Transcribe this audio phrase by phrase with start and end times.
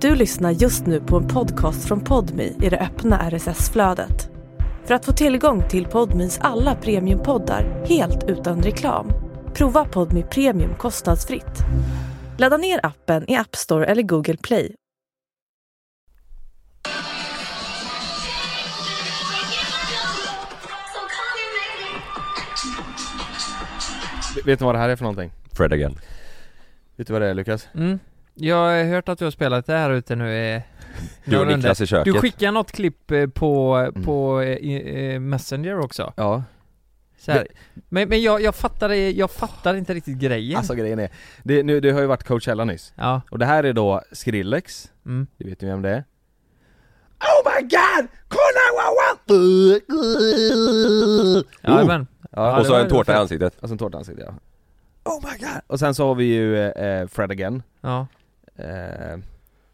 [0.00, 4.30] Du lyssnar just nu på en podcast från Podmi i det öppna RSS-flödet.
[4.84, 9.12] För att få tillgång till Podmis alla premiumpoddar helt utan reklam,
[9.54, 11.58] prova Podmi Premium kostnadsfritt.
[12.38, 14.74] Ladda ner appen i App Store eller Google Play.
[24.44, 25.32] Vet ni vad det här är för någonting?
[25.52, 25.98] Fred again.
[26.96, 27.68] Vet du vad det är Lukas?
[27.74, 27.98] Mm.
[28.42, 30.62] Jag har hört att du har spelat det här ute nu i...
[31.24, 32.14] Du och Niklas i köket.
[32.14, 34.04] Du skickade något klipp eh, på, Mm.
[34.04, 36.12] på eh, eh, Messenger också.
[36.16, 36.42] Ja.
[37.18, 37.46] Så här.
[37.88, 40.56] Men, men jag, jag fattar jag fattar inte riktigt grejen.
[40.58, 41.10] Alltså grejen är,
[41.42, 42.92] det, nu, det har ju varit Coachella nyss.
[42.96, 43.20] Ja.
[43.30, 45.26] Och det här är då Skrillex, Mm.
[45.36, 46.04] du vet ju vem det är?
[47.20, 48.08] Oh my god!
[48.28, 48.60] Kolla
[51.62, 52.06] Jajamän.
[52.30, 53.54] Ja, och det så var en ju tårta i ansiktet.
[53.60, 54.34] Alltså en tårta i ansiktet ja.
[55.12, 55.60] Oh my god!
[55.66, 57.62] Och sen så har vi ju eh, Fred Again.
[57.80, 58.06] Ja.
[58.64, 59.18] Eh,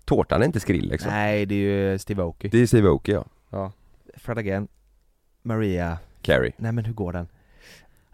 [0.05, 1.11] Tårtan är inte Skrillex liksom.
[1.11, 1.59] nej det är
[1.91, 2.49] ju Steve Aoki.
[2.49, 3.25] Det är Steve Aoki ja.
[3.51, 3.73] Ja.
[4.17, 4.69] Fred Again.
[5.43, 5.99] Maria.
[6.23, 6.53] Carrie.
[6.57, 7.29] Nej men hur går den?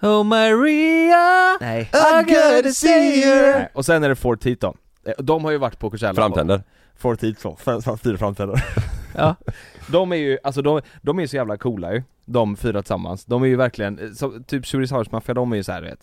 [0.02, 1.58] Oh Maria!
[1.60, 1.80] Nej.
[1.82, 3.58] I gotta see her!
[3.58, 3.68] Nej.
[3.74, 4.74] Och sen är det Four Teeth då.
[5.04, 6.14] Eh, De har ju varit på Coachella.
[6.14, 6.62] Framtänder.
[6.96, 7.56] Four Teeth så,
[7.96, 8.64] fyra framtänder.
[9.16, 9.36] Ja.
[9.88, 13.24] De är ju, alltså de, de är så jävla coola ju, de fyra tillsammans.
[13.24, 15.82] De är ju verkligen, eh, så, typ Swedish House Mafia, de är ju så här,
[15.82, 16.00] du vet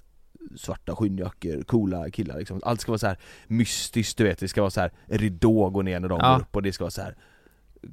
[0.57, 2.59] Svarta skinnjackor, coola killar liksom.
[2.63, 5.83] Allt ska vara så här mystiskt du vet, det ska vara så här ridå går
[5.83, 6.33] ner när de Ja.
[6.33, 7.15] går upp och det ska vara så här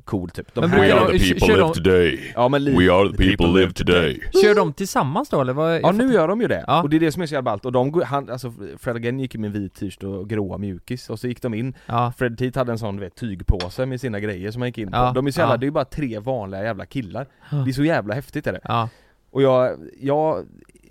[0.05, 0.55] coolt typ.
[0.55, 2.33] De Men här- brukar de- kör- kör de- today.
[2.35, 2.79] Ja men lite.
[2.79, 4.21] We are the people live today.
[4.43, 5.53] Kör de tillsammans då eller?
[5.53, 6.83] Vad, Ja nu gör de ju det, Ja.
[6.83, 7.65] och det är det som är så jävla ballt.
[7.65, 10.59] Och de, går- han, alltså Fred Again gick i med en vit t-shirt och gråa
[10.59, 12.13] mjukis, och så gick de in Ja.
[12.19, 14.91] Fred Teeth hade en sån du vet, tygpåse med sina grejer som han gick in
[14.91, 14.97] på.
[14.97, 15.59] Ja, De är så jävla, ja.
[15.59, 17.27] det är ju bara tre vanliga jävla killar.
[17.51, 17.57] Ja.
[17.57, 18.61] Det är så jävla häftigt är det.
[18.65, 18.89] Ja.
[19.31, 20.47] Och jag, jag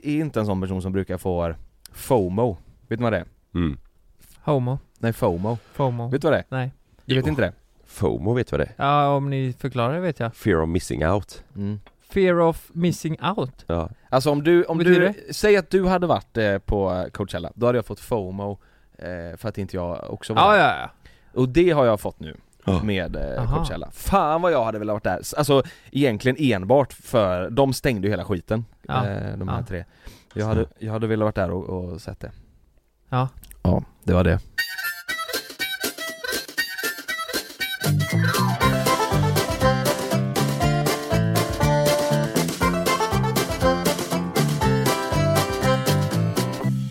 [0.08, 1.54] är inte en sån person som brukar få
[1.94, 2.58] FOMO.
[2.88, 3.26] Vet du vad det är?
[3.56, 3.78] Mm.
[4.44, 4.80] Homo.
[5.00, 5.58] Nej FOMO.
[5.74, 6.08] FOMO.
[6.10, 6.46] Vet du vad det är?
[6.50, 6.72] Nej.
[7.06, 7.54] Du vet inte det?
[7.86, 8.86] FOMO vet du vad det är?
[8.86, 10.36] Ja, om ni förklarar det vet jag.
[10.36, 11.44] Fear of missing out.
[11.56, 11.80] Mm.
[12.10, 13.66] Fear of missing out.
[13.68, 13.90] Ja.
[14.10, 17.52] Alltså om du, om Vad betyder du, säg att du hade varit eh, på Coachella,
[17.56, 18.58] då hade jag fått FOMO
[18.98, 20.60] eh, för att inte jag också var Ja, där.
[20.60, 20.90] ja, ja.
[21.42, 22.36] Och det har jag fått nu
[22.66, 22.84] Ja.
[22.84, 23.54] med eh.
[23.56, 23.92] Coachella.
[23.92, 25.22] Fan vad jag hade velat varit där.
[25.38, 29.08] Alltså egentligen enbart för, de stängde ju hela skiten, Ja.
[29.08, 29.66] eh, de här Ja.
[29.66, 29.86] tre.
[30.34, 32.32] Jag hade, jag hade velat varit där och, och sett det.
[33.10, 33.28] Ja.
[33.64, 34.40] Ja, det var det.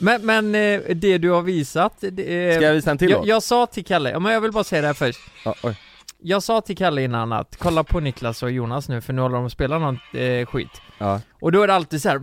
[0.04, 3.16] Men, men eh, det du har visat, det, eh, Ska jag visa en till då?
[3.16, 5.54] jag, jag sa till Kalle, ja, men jag vill bara säga det här först Ja,
[5.62, 5.76] oj.
[6.22, 9.36] Jag sa till Kalle innan att kolla på Niklas och Jonas nu för nu håller
[9.36, 11.20] de och spelar någon eh, skit Ja.
[11.40, 12.20] Och då är det alltid så här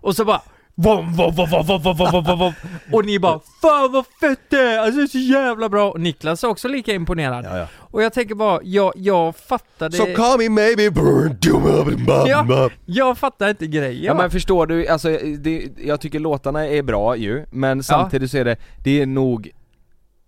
[0.00, 0.42] och så bara
[0.78, 2.52] Vom, vom, vom, vom, vom, vom, vom, vom, vom.
[2.92, 4.78] Och ni bara 'Fan vad fett det är!
[4.78, 7.66] Alltså det är så jävla bra' Och Niklas är också lika imponerad Ja, ja.
[7.90, 12.70] Och jag tänker bara, jag, jag fattade So call me maybe burn do Ja.
[12.84, 17.16] Jag fattar inte grejen Ja men förstår du, alltså det, jag tycker låtarna är bra
[17.16, 19.50] ju, men samtidigt så är det, det är nog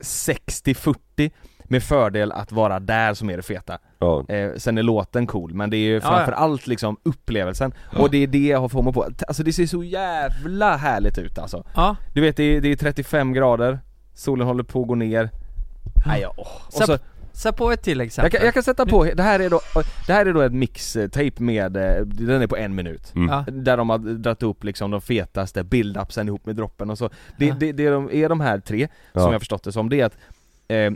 [0.05, 1.31] 60-40
[1.65, 3.79] med fördel att vara där som är det feta.
[3.99, 4.25] Ja.
[4.29, 8.27] Eh, sen är låten cool, men det är ju framförallt liksom upplevelsen, och det är
[8.27, 9.07] det jag har FOMO på.
[9.29, 11.65] Alltså det ser så jävla härligt ut alltså.
[11.75, 13.79] Ja, Du vet det är, det är 35 grader,
[14.15, 15.31] solen håller på att gå ner.
[16.07, 16.47] Nej, ja, åh.
[16.67, 16.99] Och Så- så,
[17.33, 19.61] sätt på ett till exempel jag, kan, jag kan sätta på, det här är då,
[20.07, 23.13] det här är då ett mixtape med, eh, den är på en minut.
[23.15, 23.29] Mm.
[23.29, 27.11] Ja, Där de har dragit upp liksom de fetaste build-upsen ihop med droppen och så
[27.39, 27.55] Det, Ja.
[27.61, 29.33] det, det de, är de här tre, som Ja.
[29.33, 30.17] jag förstått det som, det är att
[30.69, 30.93] eh,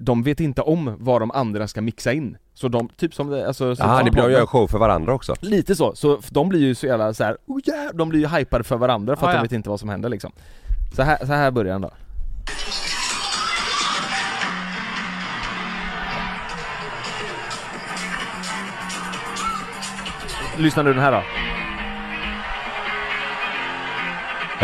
[0.00, 3.46] De vet inte om vad de andra ska mixa in Så de, typ som det,
[3.46, 5.34] alltså så Ah, som ni blir göra show för varandra också.
[5.40, 8.28] Lite så, så de blir ju så jävla så här, oh yeah, de blir ju
[8.28, 9.38] hypade för varandra för Ja, att ja.
[9.40, 10.32] de vet inte vad som händer liksom
[10.96, 11.90] Så här, så här börjar den då
[20.58, 21.22] Lyssna nu den här då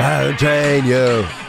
[0.03, 1.42] I'll train you.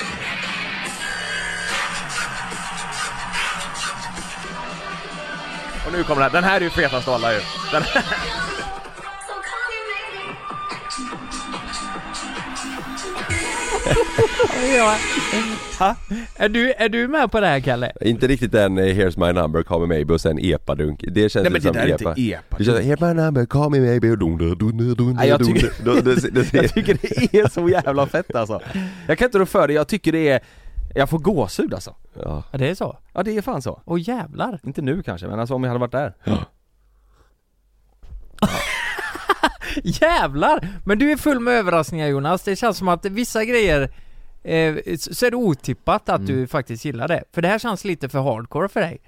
[5.94, 7.40] Nu kommer den här, den här är ju fetast av alla ju
[7.72, 8.04] den här.
[14.78, 14.96] ja.
[16.36, 17.92] Är, du, är du med på det här Kalle?
[18.02, 21.04] Inte riktigt den eh, 'Here's my number, call me maybe' och sen epadunk.
[21.08, 22.10] Det känns Nej men det som där är epa.
[22.10, 24.94] inte epa Det känns 'Here's my number, call me maybe' och dun, dun, dun, dun,
[24.96, 26.04] dun, Nej, jag dun, tycker- dun.
[26.04, 28.62] Det- det- det- Jag tycker det är så jävla fett alltså
[29.08, 30.40] Jag kan inte rå för det, jag tycker det är
[30.96, 32.44] Jag får gåshud alltså Ja.
[32.52, 32.98] Ja det är så?
[33.14, 34.60] Ja det är fan så Åh jävlar!
[34.64, 36.14] Inte nu kanske, men alltså om jag hade varit där
[39.84, 40.68] Jävlar!
[40.86, 43.90] Men du är full med överraskningar Jonas, det känns som att vissa grejer
[44.44, 46.26] eh, så så är det otippat att Mm.
[46.36, 47.24] du faktiskt gillar det.
[47.32, 49.02] För det här känns lite för hardcore för dig.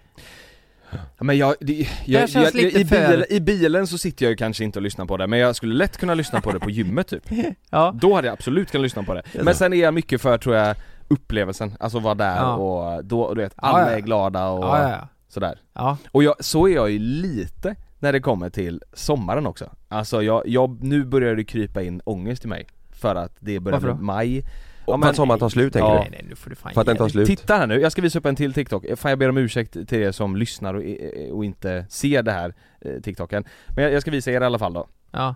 [0.91, 4.25] Ja, Men jag, det, jag, känns jag, lite i, för- bilen, I bilen så sitter
[4.25, 6.51] jag ju kanske inte och lyssnar på det, men jag skulle lätt kunna lyssna på
[6.51, 7.23] det på gymmet typ
[7.69, 7.95] Ja.
[8.01, 9.23] Då hade jag absolut kunnat lyssna på det.
[9.43, 10.75] Men sen är jag mycket för, tror jag,
[11.07, 12.55] upplevelsen, alltså vara där Ja.
[12.55, 13.97] och då, du vet, Ja, alla ja.
[13.97, 15.07] är glada och Ja, ja, ja.
[15.27, 15.97] sådär ja.
[16.11, 20.43] Och jag, så är jag ju lite när det kommer till sommaren också Alltså jag,
[20.47, 24.43] jag nu börjar det krypa in ångest i mig För att det börjar bli maj
[24.87, 25.93] Ja, för att sommaren tar slut tänker Ja.
[25.99, 26.73] Nej, nej, nu får du fan du?
[26.73, 27.27] För att den tar slut?
[27.27, 28.85] Titta här nu, jag ska visa upp en till TikTok.
[28.95, 30.83] Fan jag ber om ursäkt till er som lyssnar och,
[31.31, 34.59] och inte ser det här eh, TikToken Men jag, jag ska visa er i alla
[34.59, 35.35] fall då Ja,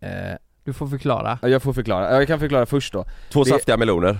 [0.00, 0.10] eh,
[0.64, 1.38] du får förklara.
[1.42, 4.18] Jag får förklara, Ja, jag kan förklara först då Två Det- saftiga meloner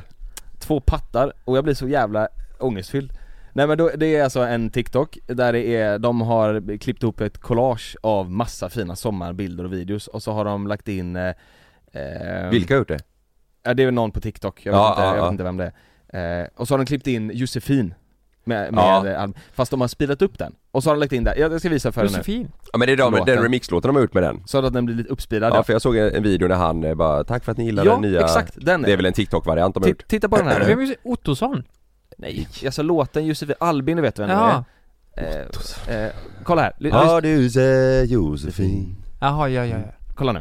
[0.65, 2.29] Två pattar och jag blir så jävla
[2.59, 3.13] ångestfylld
[3.53, 7.21] Nej men då, det är alltså en TikTok där det är, de har klippt ihop
[7.21, 11.35] ett collage av massa fina sommarbilder och videos och så har de lagt in eh,
[11.93, 13.05] eh, Vilka har gjort det?
[13.63, 15.29] Ja det är väl någon på TikTok, jag vet, Ja, inte, ja, jag vet ja.
[15.29, 15.73] inte vem det
[16.09, 17.95] är eh, Och så har de klippt in Josefin
[18.47, 19.29] med, med Ja.
[19.55, 21.69] fast de har speedat upp den Och så har de lagt in där, jag ska
[21.69, 22.53] visa för er nu Josefin.
[22.73, 24.85] Ja men det är de, den remixlåten de har gjort med den Så att den
[24.87, 27.53] blir lite uppspeedad Ja för jag såg en video när han eh, bara 'Tack för
[27.53, 29.89] att ni gillar ja den nya' exakt, den Det är väl en TikTok-variant de har
[29.91, 30.09] gjort?
[30.09, 31.63] Titta på den här Vem är Ottosson?
[32.19, 34.65] Nej, alltså låten Josefin, Albin du vet vem Ja.
[35.17, 35.47] det är?
[35.89, 36.11] Eh, eh,
[36.45, 39.85] kolla här, Ja du är Josefin Jaha, ja, ja, ja.
[40.15, 40.41] kolla nu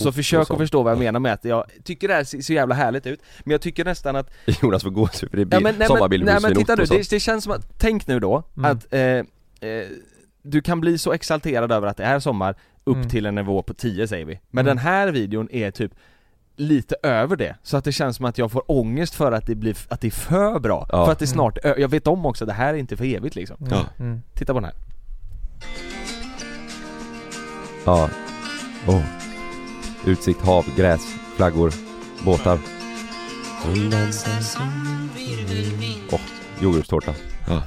[0.00, 0.52] och så försök och så.
[0.52, 3.06] att förstå vad jag menar med att jag tycker det här ser så jävla härligt
[3.06, 4.30] ut Men jag tycker nästan att
[4.62, 6.84] Jonas får gåshud för det är Ja bild, men, nej, sommarbild nej men titta nu,
[6.84, 8.70] det, det känns som att, tänk nu då Mm.
[8.70, 9.86] att eh, eh,
[10.42, 12.54] du kan bli så exalterad över att det är sommar
[12.84, 13.08] upp Mm.
[13.08, 14.76] till en nivå på 10 säger vi Men Mm.
[14.76, 15.92] den här videon är typ
[16.56, 19.54] lite över det, så att det känns som att jag får ångest för att det
[19.54, 21.04] blir, att det är för bra Ja.
[21.04, 23.34] För att det snart, ö- jag vet om också, det här är inte för evigt
[23.34, 23.72] liksom Mm.
[23.72, 23.86] Ja.
[24.04, 24.22] Mm.
[24.34, 24.74] Titta på den här
[27.84, 28.10] Ja.
[28.86, 29.02] Åh.
[30.06, 31.00] Utsikt, hav, gräs,
[31.36, 31.72] flaggor,
[32.24, 32.58] båtar.
[36.12, 36.20] Åh,
[36.60, 37.14] jordgubbstårta.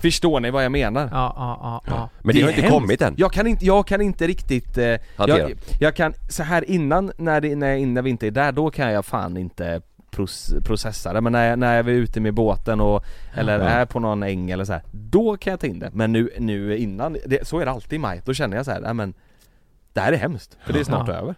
[0.01, 1.01] Förstår ni vad jag menar?
[1.11, 2.09] Ja, ja, ja, ja.
[2.21, 2.73] Men det, har inte hemskt.
[2.73, 3.13] kommit än.
[3.17, 5.39] Jag kan inte, jag kan inte riktigt, eh, Hantera.
[5.39, 8.69] jag, jag kan, så här innan, när, det, när, när vi inte är där, då
[8.71, 9.81] kan jag fan inte
[10.11, 13.65] pros, processa det Men när jag, när jag är ute med båten och, eller Ja.
[13.65, 16.29] är på någon äng eller så här, då kan jag ta in det Men nu,
[16.39, 18.93] nu innan, det, så är det alltid i maj, då känner jag så här, nej
[18.93, 19.13] men
[19.93, 21.13] Det här är hemskt, för det är snart Ja.
[21.13, 21.35] över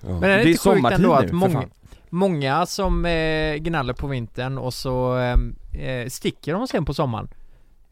[0.00, 0.08] Ja.
[0.20, 1.64] Men är det, Det är sjukt ändå att många,
[2.10, 5.36] många som eh, gnäller på vintern och så eh,
[5.84, 7.28] eh, sticker de sen på sommaren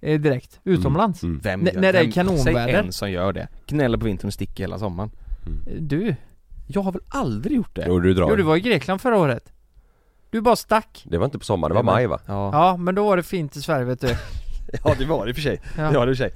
[0.00, 1.22] eh, direkt, utomlands.
[1.22, 1.40] Mm.
[1.42, 2.64] Vem N- gör- när det är kanonväder.
[2.66, 5.10] Säg en som gör det, gnäller på vintern och sticker hela sommaren
[5.80, 6.14] Du,
[6.66, 7.84] Jag har väl aldrig gjort det?
[7.88, 8.30] Jo du drar.
[8.30, 9.52] jo du var i Grekland förra året.
[10.30, 11.02] Du bara stack.
[11.06, 12.20] Det var inte på sommaren, det var maj va?
[12.26, 14.08] Ja, Ja, men då var det fint i Sverige vet du.
[14.84, 15.90] ja det var det i och för sig, Ja.
[15.90, 16.32] det var det i och för sig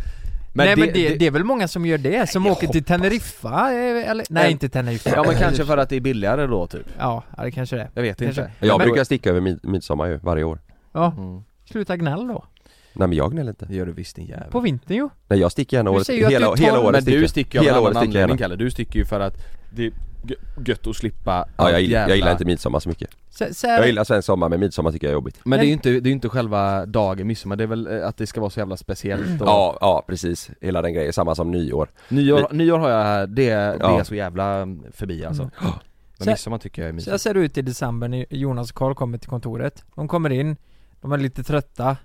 [0.53, 4.11] nej men det, det, är väl många som gör det, som åker till Teneriffa eh,
[4.11, 4.27] eller?
[4.31, 5.11] Nej Men- inte Teneriffa.
[5.11, 7.91] Ja men kanske för att det är billigare då typ, Ja, det kanske det är.
[7.95, 8.41] jag vet Kanske.
[8.43, 10.59] inte Jag Men- brukar sticka över mid- midsommar ju, varje år.
[10.93, 11.43] Ja, mm.
[11.65, 12.45] sluta gnäll då.
[12.93, 13.65] Nej men jag gnäller inte.
[13.67, 15.09] Det gör du visst din jävel På vintern ju.
[15.29, 17.31] Nej jag sticker gärna Du året, hela, du tar- hela året Men sticker du jag.
[17.31, 18.39] sticker ju av en året annan anledning.
[18.39, 19.35] Kalle, du sticker ju för att
[19.71, 19.91] det är
[20.27, 23.11] gö- gött att slippa Ja jag, gillar- jag jävla- gillar inte midsommar så mycket.
[23.31, 25.41] Så, så Jag gillar svensk sommar men midsommar tycker jag är jobbigt.
[25.45, 28.09] Men det är ju inte, det är inte själva dagen midsommar, det är väl eh,
[28.09, 30.51] att det ska vara så jävla speciellt och Ja, ja precis.
[30.61, 31.89] Hela den grejen, samma som nyår.
[32.09, 34.01] nyår, nyår har jag här, det, det Ja.
[34.01, 35.73] är så jävla förbi alltså Mm.
[36.19, 38.77] Men midsommar tycker jag är Så jag mysigt ser ut i december när Jonas och
[38.77, 39.85] Karl kommer till kontoret.
[39.95, 40.57] De kommer in,
[41.01, 41.97] de är lite trötta.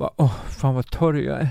[0.00, 1.48] Bara, Åh, fan vad torr jag är.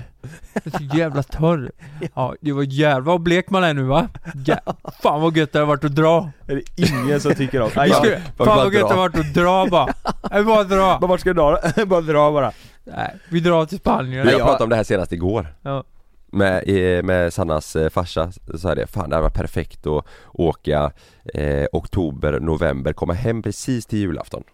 [0.52, 1.70] Jag är så jävla torr.
[2.14, 4.08] Ja, det var jävla vad blek man är nu va?
[4.46, 4.56] Ja,
[5.02, 6.30] fan vad gött det har varit att dra.
[6.46, 7.70] Är det ingen som tycker om?
[7.76, 7.90] Nej,
[8.36, 8.88] bara fan vad gött dra.
[8.88, 9.94] det har varit att dra bara.
[10.30, 10.98] Jag bara dra.
[11.00, 11.58] men vart ska du dra?
[11.86, 12.52] Bara dra bara
[12.84, 14.24] Nej, vi drar till Spanien.
[14.26, 15.46] Men jag pratade om det här senast igår.
[15.62, 15.84] Ja.
[16.32, 16.64] Med,
[17.04, 20.92] med Sannas eh, farsa, så är det, fan det hade varit perfekt att åka
[21.34, 24.44] eh, oktober, november, komma hem precis till julafton.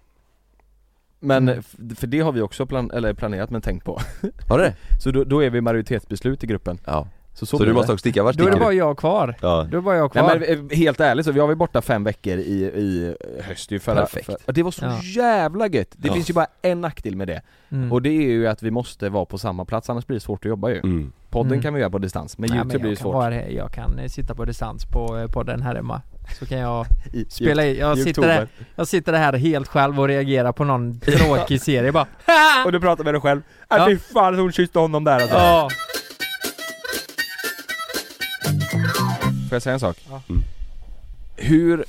[1.20, 1.62] Men, Mm.
[1.96, 4.00] för det har vi också plan, eller planerat men tänkt på
[4.49, 4.75] Har det?
[5.02, 7.08] Så då, då är vi majoritetsbeslut i gruppen Ja.
[7.35, 9.35] Så, Så, blir du måste också sticka, vart Då är det bara jag kvar.
[9.40, 9.66] Ja.
[9.70, 10.38] Då är bara jag Nej kvar.
[10.56, 13.78] men eh, helt ärligt så, vi har varit borta fem veckor i, i höst ju
[13.78, 14.26] för, Perfekt.
[14.44, 15.00] för Det var så Ja.
[15.02, 15.88] jävla gött!
[15.96, 16.14] Det Ja.
[16.14, 17.92] finns ju bara en nackdel med det Mm.
[17.92, 20.44] Och det är ju att vi måste vara på samma plats annars blir det svårt
[20.44, 21.12] att jobba ju Mm.
[21.37, 21.62] Podden Mm.
[21.62, 23.35] kan vi göra på distans, men Nej, youtube men blir jag ju kan svårt vara,
[23.35, 26.02] här- Jag kan eh, sitta på distans på eh, podden här hemma.
[26.38, 28.28] Så kan jag I, spela i, jag i sitter, oktober.
[28.35, 32.07] här, jag sitter här helt själv och reagerar på någon tråkig serie bara
[32.64, 33.40] Och du pratar med dig själv,
[33.71, 33.87] äh, Ja.
[33.87, 35.37] fy fan hon kysste honom där alltså.
[35.37, 35.69] Ja,
[39.49, 39.97] Får jag säga en sak?
[40.11, 40.23] Ja.
[40.28, 40.43] Mm.
[41.37, 41.85] Hur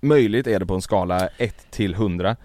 [0.00, 2.36] möjligt är det på en skala 1 till 100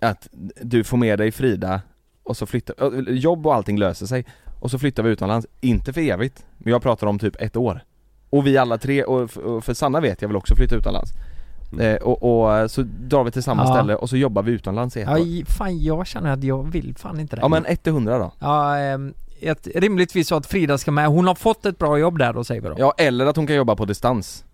[0.00, 0.28] att
[0.60, 1.80] du får med dig Frida
[2.24, 4.24] och så flyttar, ö, jobb och allting löser sig
[4.62, 7.84] och så flyttar vi utomlands, inte för evigt, men jag pratar om typ ett år.
[8.30, 9.30] Och vi alla tre, och
[9.64, 11.12] för Sanna vet jag vill också flytta utomlands.
[11.72, 11.86] Mm.
[11.86, 12.22] eh, och,
[12.62, 13.74] och så drar vi till samma Ja.
[13.74, 16.72] ställe och så jobbar vi utomlands i ett Ja, år fan jag känner att jag
[16.72, 20.36] vill fan inte det Ja men 1 till 100 då Ja, ehm, ett, rimligtvis så
[20.36, 22.74] att Frida ska med, hon har fått ett bra jobb där då säger vi då
[22.78, 24.44] Ja eller att hon kan jobba på distans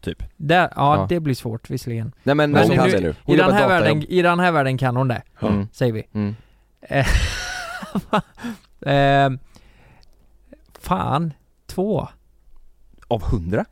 [0.00, 1.06] Typ Där, ja, Ja.
[1.08, 3.14] det blir svårt visserligen Nej men, Men hon kan det nu.
[3.22, 5.68] Hon I den, här världen, I den här världen kan hon det, mm.
[5.72, 6.34] säger vi Mm.
[6.80, 7.06] Eh,
[8.86, 9.38] ehm,
[10.82, 11.32] Fan,
[11.66, 12.08] två.
[13.08, 13.64] Av 100?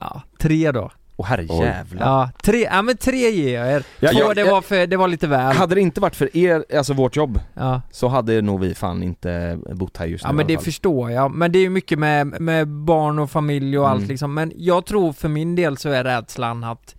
[0.00, 0.90] Ja, tre då.
[1.18, 2.06] Åh herrejävlar.
[2.06, 3.84] Ja, tre, ja men tre ger jag er.
[4.00, 5.56] Ja, Två, jag- det, var för, det var lite väl.
[5.56, 9.02] Hade det inte varit för er, alltså vårt jobb Ja, Så hade nog vi fan
[9.02, 10.64] inte bott här just nu ja men det fall.
[10.64, 14.08] förstår jag, men det är ju mycket med, med barn och familj och allt Mm.
[14.08, 14.34] liksom.
[14.34, 16.94] Men jag tror för min del så är rädslan att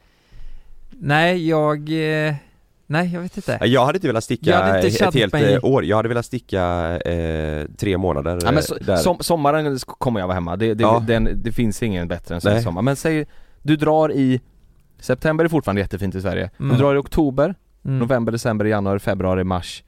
[0.89, 1.77] Nej, jag...
[2.27, 2.35] Eh,
[2.87, 5.65] nej, jag vet inte Jag hade inte velat sticka hade inte ett helt mig- eh,
[5.65, 6.63] år, jag hade velat sticka
[6.97, 8.95] eh, tre månader Ja, men så, eh, där.
[8.97, 11.03] som, sommaren kommer jag vara hemma, det, det, Ja.
[11.07, 12.63] den, det finns ingen bättre än Nej.
[12.63, 13.25] sommar Men säg,
[13.61, 14.41] du drar i
[14.99, 16.71] September är fortfarande jättefint i Sverige Mm.
[16.71, 17.99] Du drar i oktober, mm.
[17.99, 19.83] november, december, januari, februari, mars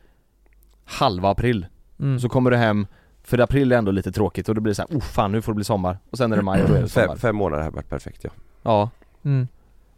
[0.86, 1.65] Halva april,
[2.00, 2.20] mm.
[2.20, 2.88] så kommer du hem
[3.24, 5.41] För april är ändå lite tråkigt och då blir det så här, oh fan nu
[5.41, 7.18] får det bli sommar Och sen är det maj och då är det sommar fem,
[7.18, 8.29] fem månader hade varit perfekt ja.
[8.63, 8.89] Ja
[9.24, 9.48] Mm.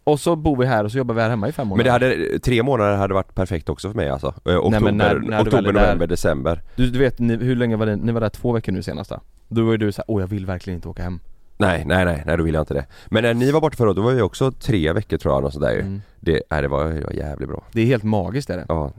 [0.03, 2.10] Och så bor vi här och så jobbar vi här hemma i fem Men månader
[2.10, 4.27] det hade, tre månader hade varit perfekt också för mig alltså.
[4.46, 6.62] Eh, Oktober, men när- när oktober november, december.
[6.75, 9.10] Du, du vet, ni, hur länge var det, ni var där två veckor nu senast
[9.10, 9.20] då?
[9.48, 11.20] Då var ju du såhär, åh jag vill verkligen inte åka hem
[11.58, 12.86] Nej, nej, nej, nej då vill jag inte det.
[13.08, 15.46] Men när ni var borta förra året, då var vi också tre veckor tror jag,
[15.46, 15.79] och sådär ju.
[15.79, 16.01] mm.
[16.20, 17.63] Det, nej, det, var, det var jävligt bra.
[17.72, 18.91] Det är helt magiskt är det Ja.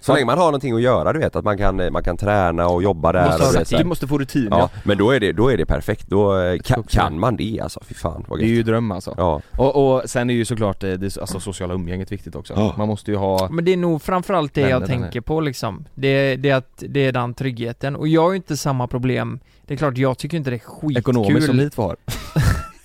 [0.00, 2.68] Så länge man har någonting att göra du vet, att man kan, man kan träna
[2.68, 5.32] och jobba där Måste och vet, Du måste få rutin Ja, men då är det,
[5.32, 6.08] då är det perfekt.
[6.08, 9.14] Då eh, kan, kan man det alltså, fy fan vad Det är ju dröm alltså.
[9.16, 12.54] Ja, och, och sen är ju såklart eh, det, alltså sociala umgänget viktigt också.
[12.56, 12.74] Ja.
[12.78, 15.84] Man måste ju ha Men det är nog framförallt det jag tänker på liksom.
[15.94, 17.96] Det, det är att det är den tryggheten.
[17.96, 19.40] Och jag har ju inte samma problem.
[19.66, 20.96] Det är klart, jag tycker inte det är skitkul.
[20.96, 21.96] Ekonomiskt som ni två har.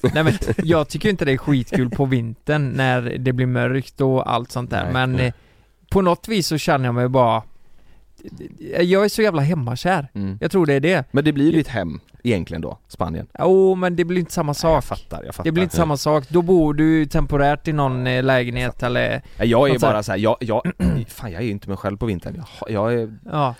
[0.13, 4.31] Nej men jag tycker inte det är skitkul på vintern när det blir mörkt och
[4.31, 4.83] allt sånt där.
[4.83, 4.93] Nej.
[4.93, 5.33] men eh,
[5.95, 7.43] På något vis så känner jag mig bara
[8.81, 10.07] Jag är så jävla hemmakär.
[10.13, 10.37] Mm.
[10.41, 11.05] Jag tror det är det.
[11.11, 13.27] Men det blir ju ditt hem egentligen då, Spanien?
[13.39, 15.97] Jo men det blir inte samma sak Jag fattar, jag fattar Det blir inte samma
[15.97, 20.19] sak, då bor du temporärt i någon eh, lägenhet eller Nej, Jag är bara såhär,
[20.19, 20.61] jag, jag,
[21.07, 22.35] fan jag är ju inte mig själv på vintern.
[22.35, 23.55] Jag, jag är, Ja.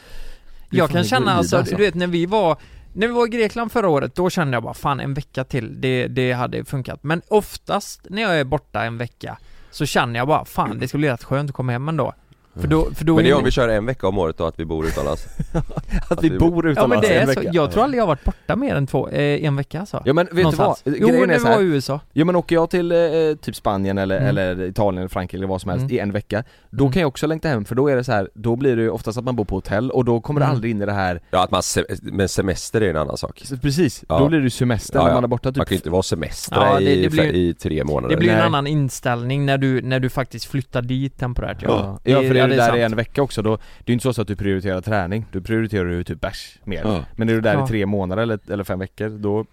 [0.70, 1.76] Jag kan känna alltså, alltså.
[1.76, 2.58] du vet när vi var
[2.94, 5.82] När vi var i Grekland förra året, då kände jag bara fan en vecka till,
[5.82, 7.04] det, det hade funkat.
[7.04, 9.38] Men oftast när jag är borta en vecka
[9.72, 12.14] Så känner jag bara fan det skulle bli rätt skönt att komma hem ändå
[12.60, 14.46] För då, för då men det är om vi kör en vecka om året då,
[14.46, 15.26] att vi bor utomlands.
[16.10, 18.04] att vi vi bor Ja men utomlands det en är så, jag tror aldrig jag
[18.04, 20.82] har varit borta mer än två, eh, en vecka alltså Ja men vet Någonstans.
[20.84, 21.00] du vad?
[21.02, 22.98] Jo Grejen när så här, var i USA Ja men åker jag till eh,
[23.42, 24.30] typ Spanien eller, Mm.
[24.30, 25.96] eller Italien eller Frankrike eller vad som helst Mm.
[25.96, 26.92] i en vecka Då Mm.
[26.94, 28.90] kan jag också längta hem för då är det så här, då blir det ju
[28.90, 30.50] oftast att man bor på hotell och då kommer Mm.
[30.50, 33.18] det aldrig in i det här Ja att man, se- men semester är en annan
[33.18, 33.44] sak.
[33.62, 34.20] Precis, Ja.
[34.20, 35.16] då blir det ju semester Ja, när ja.
[35.16, 37.36] man är borta Man typ kan ju inte vara semester Ja, det- i, det blir-
[37.36, 38.10] i tre månader.
[38.16, 38.46] Det blir en Nej.
[38.46, 42.45] annan inställning när du, när du faktiskt flyttar dit temporärt Ja, ja för det, ja,
[42.46, 42.78] är det där sant.
[42.78, 45.42] i en vecka också, då, det är ju inte så att du prioriterar träning, du
[45.42, 47.04] prioriterar ju typ bärs mer Ja.
[47.16, 47.64] Men är du där Ja.
[47.64, 49.46] i tre månader eller, eller fem veckor, då,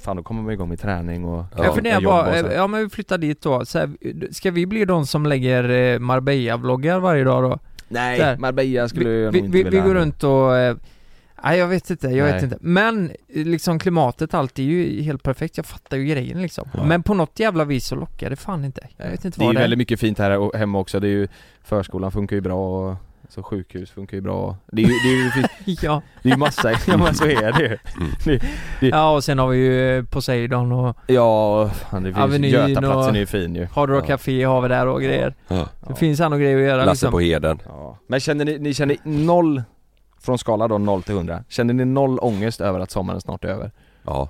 [0.00, 2.80] fan då kommer man igång med träning och Ja, Jag funderar bara, eh, ja men
[2.84, 3.90] vi flyttar dit då, så här,
[4.32, 7.58] ska vi bli de som lägger eh, Marbella-vloggar varje dag då?
[7.88, 8.36] Nej.
[8.38, 10.76] Marbella skulle vi, jag vi, nog inte vi, vi vilja går runt och eh,
[11.44, 12.44] Nej jag vet inte, jag vet Nej.
[12.44, 12.56] inte.
[12.60, 16.68] Men liksom klimatet allt är ju helt perfekt, jag fattar ju grejen liksom.
[16.74, 16.84] Ja.
[16.84, 18.86] Men på något jävla vis så lockar det fan inte.
[18.96, 19.62] Jag vet inte Det är vad ju det är.
[19.64, 21.28] väldigt mycket fint här och- hemma också, det är ju
[21.64, 22.96] Förskolan funkar ju bra och
[23.28, 26.02] så sjukhus funkar ju bra Det är ju, det är ju, fint- ja.
[26.22, 27.78] det är ju massa, ja men så är det ju
[28.80, 33.10] Det- ja och sen har vi ju Poseidon och Ja, fan, det finns, Avenyn Götaplatsen
[33.10, 34.06] och- är ju fin ju Hard Rock Ja.
[34.06, 35.34] Café har vi där och grejer.
[35.48, 35.68] Ja.
[35.88, 37.10] Det finns andra grejer att göra Lasse liksom.
[37.10, 37.58] på Heden.
[37.66, 37.98] Ja.
[38.06, 39.62] Men känner ni, ni känner noll
[40.22, 43.48] Från skala då 0 till 100 Känner ni noll ångest över att sommaren snart är
[43.48, 43.70] över?
[44.02, 44.28] Ja.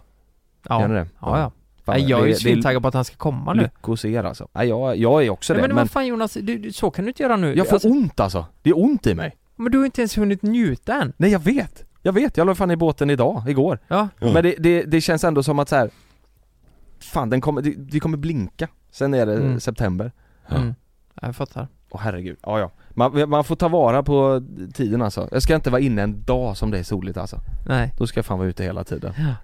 [0.68, 1.06] Ja, Gör ni det?
[1.20, 1.52] ja, ja.
[1.84, 3.62] Fan, Nej, jag är ju svintaggad på att han ska komma nu.
[3.62, 6.06] lycka hos er alltså Nej jag, jag är också Nej, det men, men, vad fan
[6.06, 7.54] Jonas, du, du, så kan du inte göra nu.
[7.56, 10.18] jag får Alltså, ont alltså Det är ont i mig men du har inte ens
[10.18, 11.12] hunnit njuta än.
[11.16, 14.08] Nej jag vet Jag vet, jag la fan i båten idag, igår Ja.
[14.18, 14.32] Ja.
[14.32, 15.90] Men det, det, det känns ändå som att så här.
[17.00, 19.60] Fan den kommer, det, det kommer blinka Sen är det Mm.
[19.60, 20.12] september
[20.48, 20.56] Ja.
[20.56, 20.74] Mm.
[21.22, 21.68] Jag fattar.
[21.90, 24.42] Åh herregud, ja ja man, man får ta vara på
[24.74, 27.92] tiden alltså Jag ska inte vara inne en dag som det är soligt alltså Nej.
[27.98, 29.34] Då ska jag fan vara ute hela tiden Ja.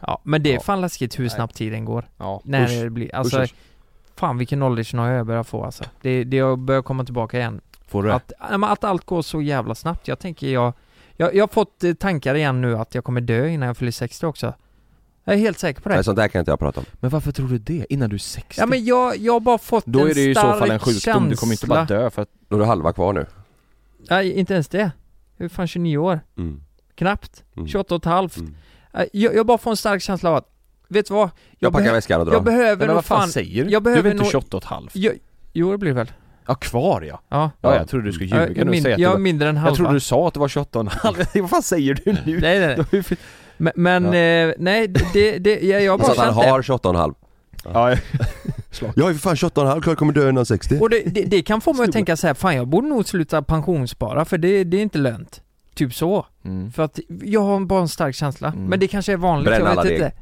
[0.00, 0.60] Ja, men det är Ja.
[0.60, 2.08] fan läskigt hur snabbt tiden går.
[2.18, 2.82] Ja, När usch.
[2.82, 3.54] det blir, alltså Usch, usch.
[4.16, 5.84] Fan vilken åldersnoja jag börjar få alltså.
[6.02, 7.60] Det, det jag börjar komma tillbaka igen.
[7.88, 8.12] Får du?
[8.12, 10.08] Att, att allt går så jävla snabbt.
[10.08, 10.72] Jag tänker jag,
[11.16, 13.92] jag, jag har fått eh, tankar igen nu att jag kommer dö innan jag fyller
[13.92, 14.54] 60 också.
[15.28, 15.94] Jag är helt säker på det.
[15.94, 16.86] Nej, sånt där kan inte jag prata om.
[17.00, 17.86] Men varför tror du det?
[17.88, 18.54] Innan du är 60?
[18.60, 20.58] Ja men jag, jag har bara fått Då en är det ju i så stark
[20.58, 22.92] fall en sjukdom, du kommer inte bara känsla- dö för att Då är du halva
[22.92, 23.26] kvar nu.
[24.10, 24.90] Nej, inte ens det.
[25.36, 26.20] Jag är fan 29 år.
[26.38, 26.62] Mm.
[26.94, 27.44] Knappt.
[27.56, 27.68] Mm.
[27.68, 28.36] 28 och ett halvt.
[28.36, 28.54] Mm.
[28.94, 30.48] Eh, Jag, jag bara får en stark känsla av att
[30.88, 31.30] vet du vad?
[31.58, 32.34] Jag packar behö- väskan och drar.
[32.34, 33.28] Jag behöver Men nog vad fan, fan...
[33.28, 33.70] säger du?
[33.70, 34.96] jag du är behöver väl inte nog- 28 och ett halvt?
[34.96, 35.14] Jag,
[35.52, 36.12] jo det blir väl?
[36.46, 37.20] Ja, kvar ja.
[37.28, 37.50] Ja.
[37.60, 39.18] Ja, jag trodde du skulle ljuga jag, nu och min, säga att jag det är
[39.18, 39.70] mindre än halva.
[39.70, 41.16] Jag trodde du sa att det var 28 och en halv.
[41.34, 42.40] Vad fan säger du nu?
[42.40, 43.02] Nej nej nej.
[43.56, 44.14] Men, men Ja.
[44.48, 46.50] eh, nej det, det, jag, jag har Så bara att han det.
[46.50, 47.14] har 28,5
[47.64, 47.90] Ja,
[48.94, 51.60] Jag är för fan 28,5, klart kommer dö innan 60 Och det, det, det kan
[51.60, 54.76] få mig att tänka så här, fan jag borde nog sluta pensionsspara för det, det
[54.76, 55.40] är inte lönt.
[55.74, 56.26] Typ så.
[56.44, 56.72] mm.
[56.72, 58.48] För att jag har bara en stark känsla.
[58.48, 58.64] Mm.
[58.64, 59.98] Men det kanske är vanligt, Bränn jag alla vet deg.
[59.98, 60.12] inte.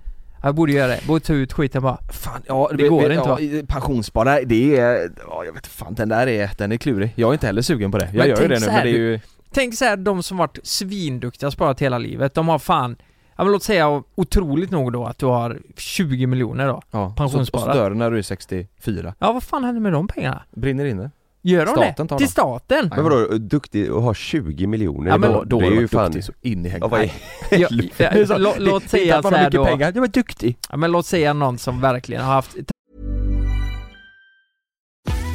[0.42, 1.00] Jag borde göra det.
[1.06, 1.98] Borde ta ut skiten bara.
[2.12, 3.66] Fan, ja Det går inte, ja, va?
[3.68, 7.12] Pensionsspara, det är, ja jag vet fan den där är, den är klurig.
[7.16, 8.04] Jag är inte heller sugen på det.
[8.12, 9.20] Jag Men gör ju det nu så men här, det är ju,
[9.52, 12.96] Tänk så här, de som varit svinduktiga sparat hela livet, de har fan
[13.36, 16.82] Ja men låt säga otroligt nog då att du har 20 miljoner då.
[16.90, 17.14] ja.
[17.16, 17.62] pensionsspara.
[17.64, 19.14] Och så dör du när du är 64.
[19.18, 20.42] Ja vad fan händer med de pengarna?
[20.50, 21.10] Brinner inne.
[21.46, 22.08] Gör de Staten det?
[22.08, 22.30] tar Till dem.
[22.30, 22.88] staten?
[22.96, 25.10] Men vadå, duktig och ha 20 miljoner?
[25.10, 26.04] Ja, men då, Då det har är ju fan...
[26.04, 27.12] duktig så in i Ja, vad är...
[27.50, 30.00] Ja, ja, lå- Låt säga inte att så man har här mycket då, pengar, jag
[30.00, 30.58] var duktig.
[30.70, 32.56] ja, men låt säga någon som verkligen har haft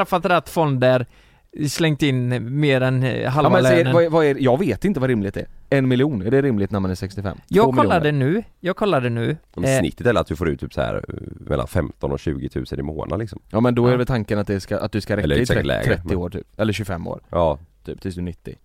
[0.00, 1.06] träffat rätt fonder,
[1.68, 3.92] slängt in mer än eh, Ja, halva men säg, lönen.
[3.92, 5.46] vad, är- vad är, jag vet inte vad rimligt är.
[5.70, 7.36] En miljon, är det rimligt när man är 65?
[7.36, 7.82] Två Jag miljoner?
[7.82, 9.36] kollade nu, jag kollade nu.
[9.54, 11.14] Om Eh, snittet är att du får ut typ så här eh,
[11.50, 13.96] mellan 15 och 20 000 i månaden liksom Ja men då är Ja.
[13.96, 16.16] väl tanken att, det ska, att du ska räcka i exakt 30, lägre, 30 men-
[16.16, 18.56] år typ, eller 25 år Ja, typ, tills du är 90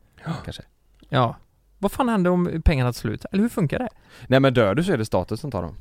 [0.46, 0.64] kanske
[1.10, 1.36] Ja.
[1.80, 3.26] Vad fan händer om pengarna tar slut?
[3.32, 3.90] Eller hur funkar det?
[4.28, 5.76] Nej men dör du så är det staten som tar dem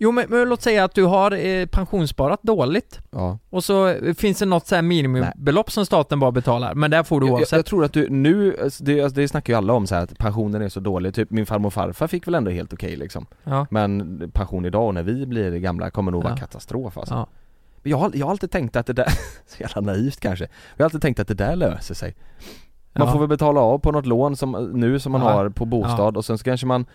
[0.00, 4.14] Jo men, men låt säga att du har eh, pensionssparat dåligt Ja och så eh,
[4.14, 7.32] finns det något så här minimibelopp som staten bara betalar, men där får du jag,
[7.34, 7.56] oavsett.
[7.56, 10.02] jag tror att du nu, alltså, det, alltså, det snackar ju alla om så här
[10.02, 12.96] att pensionen är så dålig, typ min farmor och farfar fick väl ändå helt okej
[12.96, 13.66] liksom Ja.
[13.70, 16.36] Men pension idag när vi blir gamla kommer nog vara Ja.
[16.36, 17.26] katastrof alltså Ja.
[17.82, 19.08] Men jag har, jag har alltid tänkt att det där,
[19.46, 20.44] så jävla naivt kanske
[20.76, 22.16] Jag har alltid tänkt att det där löser sig
[22.92, 23.12] Man Ja.
[23.12, 25.28] får väl betala av på något lån som, nu som man Ja.
[25.32, 26.86] har på bostad och sen så kanske man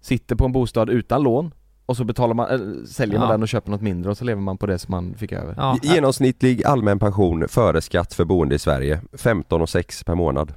[0.00, 1.54] Sitter på en bostad utan lån
[1.92, 3.32] och så betalar man, eller, säljer man Ja.
[3.32, 5.54] den och köper något mindre och så lever man på det som man fick över
[5.56, 5.76] Ja.
[5.82, 10.54] genomsnittlig allmän pension före skatt för boende i Sverige 15 och 6 per månad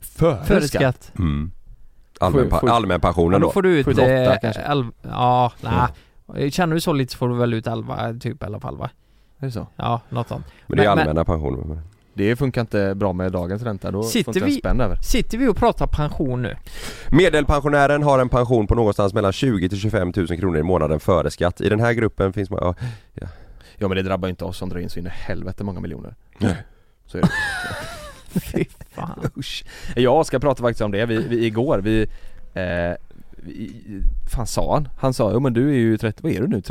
[0.00, 1.12] Före Före skatt.
[1.18, 1.50] mm.
[2.20, 3.86] Allmän, pa- Ja, allmänpensionen då då får du ut...
[3.86, 4.62] Sju till åtta eh, kanske.
[4.62, 6.50] elv- ja, nej.
[6.50, 8.90] Känner du så lite så får du väl ut 11 typ i alla fall va?
[9.38, 9.66] Är det så?
[9.76, 10.46] Ja, något sånt.
[10.66, 11.82] Men det är Men- allmänna pensioner
[12.16, 15.38] Det funkar inte bra med dagens ränta, då Sitter får inte vi- spänn över Sitter
[15.38, 16.56] vi och pratar pension nu?
[17.10, 21.30] Medelpensionären har en pension på någonstans mellan 20 till 25 000 kronor i månaden före
[21.30, 21.60] skatt.
[21.60, 22.74] I den här gruppen finns man, ja,
[23.78, 25.80] Ja men det drabbar ju inte oss som drar in så in i helvete många
[25.80, 26.56] miljoner Nej.
[27.06, 27.28] Så är det
[28.40, 29.30] Fy fan.
[29.38, 29.64] Usch.
[29.96, 32.02] Jag ska prata faktiskt om det, vi, vi igår, vi,
[32.54, 32.94] eh,
[33.36, 33.72] vi
[34.30, 34.88] Fan sa han?
[34.98, 36.62] Han sa jo men du är ju 30, vad är du nu?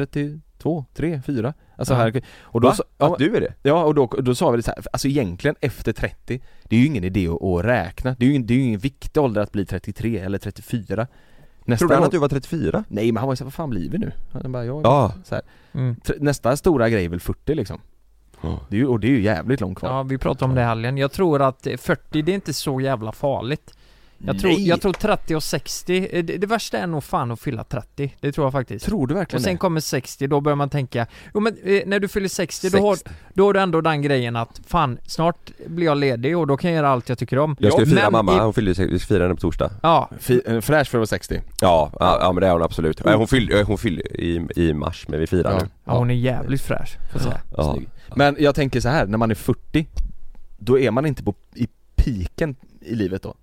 [0.65, 0.85] 32?
[0.93, 1.21] 3?
[1.25, 1.53] 4?
[1.77, 1.97] Alltså Ja.
[1.97, 2.73] här, och då Va?
[2.73, 3.53] sa, ja, Att du är det?
[3.61, 6.79] ja och då, då sa vi det så här, alltså egentligen efter 30 Det är
[6.79, 9.21] ju ingen idé att, att räkna, det är ju, ingen- det är ju ingen viktig
[9.23, 11.07] ålder att bli 33 eller 34
[11.65, 12.83] Nästa Trodde han att du var 34?
[12.87, 14.11] Nej men han var ju såhär, vad fan blir vi nu?
[14.31, 15.13] Han bara, jag Ja.
[15.23, 15.95] så här, Mm.
[16.19, 17.79] Nästa stora grej är väl 40 liksom
[18.69, 20.61] det är ju, Och det är ju jävligt långt kvar Ja, vi pratade om det
[20.61, 20.97] i helgen.
[20.97, 23.77] Jag tror att eh, 40, det är inte så jävla farligt.
[24.17, 24.67] Jag tror, Nej.
[24.67, 28.15] jag tror 30 och 60, eh, det, det värsta är nog fan att fylla 30.
[28.19, 28.85] Det tror jag faktiskt.
[28.85, 29.57] Tror du verkligen Och sen det?
[29.57, 32.97] kommer 60, då börjar man tänka Jo men eh, när du fyller 60, då har,
[33.33, 36.71] då har du ändå den grejen att Fan, snart blir jag ledig och då kan
[36.71, 38.73] jag göra allt jag tycker om Jag ska ju fira Men mamma, i- hon fyllde,
[38.87, 41.91] vi ska fira henne på torsdag Ja, Fi- en Fräsch för att vara 60 Ja,
[41.99, 43.05] ja, ja men det är hon absolut.
[43.05, 45.57] Nej, Hon fyllde, hon fyllde i, i mars men vi firar Ja.
[45.63, 47.73] nu ja hon är jävligt fräsch, får jag säga Ja.
[47.73, 47.89] Snygg.
[48.15, 49.87] Men jag tänker så här, när man är 40
[50.57, 53.33] Då är man inte på, i piken i livet då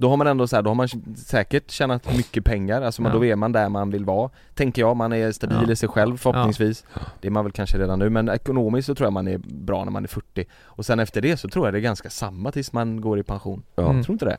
[0.00, 3.12] Då har man ändå så här, då har man säkert tjänat mycket pengar, alltså man,
[3.12, 3.18] Ja.
[3.18, 5.72] då är man där man vill vara Tänker jag, man är stabil Ja.
[5.72, 6.84] i sig själv förhoppningsvis
[7.20, 9.84] Det är man väl kanske redan nu, men ekonomiskt så tror jag man är bra
[9.84, 12.52] när man är 40 Och sen efter det så tror jag det är ganska samma
[12.52, 13.90] tills man går i pension Ja.
[13.90, 14.04] Mm.
[14.04, 14.36] Tror inte det?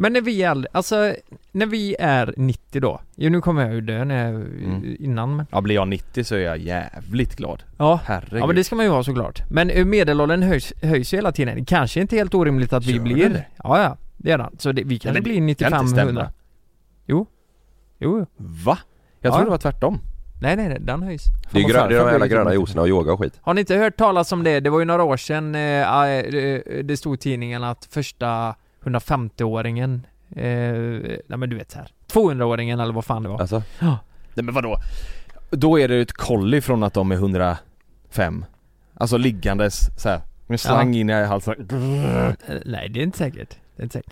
[0.00, 1.14] Men när vi är, äldre- alltså
[1.52, 4.96] när vi är 90 då, jo nu kommer jag ju dö när jag, Mm.
[4.98, 8.56] innan men Ja blir jag 90 så är jag jävligt glad Ja, Herregud ja men
[8.56, 12.00] det ska man ju vara såklart Men eh, medelåldern höjs, höjs ju hela tiden, kanske
[12.00, 13.44] inte helt orimligt att vi Gör blir det?
[13.64, 14.56] Ja ja, det är den.
[14.58, 16.02] Så det, vi kan inte 95 stämma.
[16.02, 16.32] 100
[17.06, 17.26] Jo
[17.98, 18.26] Jo.
[18.36, 18.78] Va?
[19.20, 19.34] Jag Ja.
[19.34, 19.98] tror det var tvärtom
[20.40, 22.52] nej nej nej, den höjs Det är, vad grö, fan, det är de jävla gröna
[22.54, 24.60] juicerna och yoga och skit Har ni inte hört talas om det?
[24.60, 28.54] Det var ju några år sedan eh, eh, det stod i tidningen att första
[28.84, 30.00] 150-åringen
[30.30, 30.42] eh,
[31.26, 33.40] Nej men du vet så här 200-åringen eller vad fan det var.
[33.40, 33.62] Alltså,
[34.34, 34.76] Nej men vadå?
[35.50, 38.44] Då är det ett kolli från att de är 105
[38.94, 41.54] Alltså liggandes så här, med slang in i halsen
[42.48, 43.56] Eh, Nej det är inte säkert.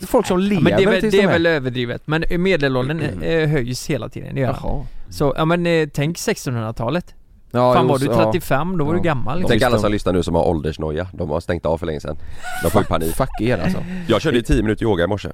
[0.06, 3.00] Folk som Ja, lever men det är, väl, det de är väl överdrivet, men medelåldern
[3.00, 3.22] Mm.
[3.22, 4.56] eh, höjs hela tiden, det gör.
[4.62, 7.14] Jaha Så, ja men eh, tänk 1600-talet.
[7.50, 8.24] ja, Fan var du så- ja.
[8.24, 9.02] 35, då var du Ja.
[9.02, 9.48] gammal liksom.
[9.50, 12.00] tänk alla de- som lyssnar nu som har åldersnoja, de har stängt av för länge
[12.00, 12.16] sedan
[12.62, 15.28] De får ju panik Fuck er alltså Jag körde 10 minuter yoga i morse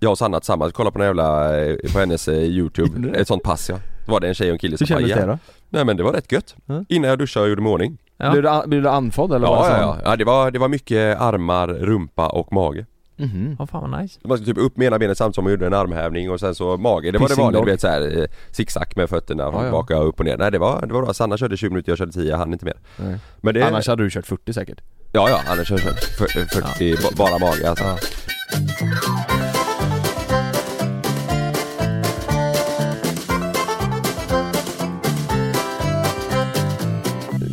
[0.00, 3.68] Jag och Sanna tillsammans, kollade på den jävla, eh, på hennes youtube, ett sånt pass
[3.70, 5.32] ja Då var det en tjej och en kille Hur som kändes bara, det ja.
[5.32, 5.38] då?
[5.68, 6.84] Nej men det var rätt gött Ja.
[6.88, 8.30] Innan jag duschade och gjorde mig i ordning Ja.
[8.30, 10.58] Blev, du, blev du andfådd eller var Ja det ja, ja, ja det, var, det
[10.58, 13.56] var mycket armar, rumpa och mage Mhm.
[13.58, 14.20] Ja fan vad nice.
[14.24, 16.54] Man skulle typ upp med ena benet samtidigt som man gjorde en armhävning och sen
[16.54, 17.66] så mage, det var det Pissing vanliga dog.
[17.66, 19.70] du vet såhär eh, zigzag med fötterna Ja, ja.
[19.70, 21.90] baka och upp och ner Nej det var, det var bra, Sanna körde 20 minuter,
[21.92, 23.18] jag körde 10, jag hann inte mer Nej.
[23.40, 24.80] Men det, Annars hade du kört 40 säkert
[25.12, 27.96] ja ja, annars körde jag 40, ba- bara mage alltså Ja.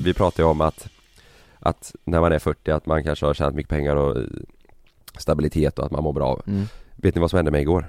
[0.03, 0.87] Vi pratade ju om att,
[1.59, 4.23] att när man är 40 att man kanske har tjänat mycket pengar och eh,
[5.17, 6.65] stabilitet och att man mår bra Mm.
[6.95, 7.85] Vet ni vad som hände mig igår?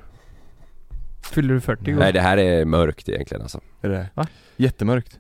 [1.23, 2.01] Fyller du 40 igår?
[2.01, 4.09] Nej det här är mörkt egentligen alltså Är det?
[4.15, 4.27] Va?
[4.57, 5.19] Jättemörkt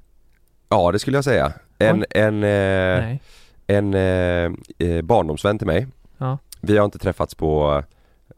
[0.69, 2.07] Ja det skulle jag säga En, Oj.
[2.11, 3.17] en, eh,
[3.67, 4.53] en eh,
[4.89, 5.87] eh, barndomsvän till mig
[6.19, 6.39] Ja.
[6.61, 7.83] Vi har inte träffats på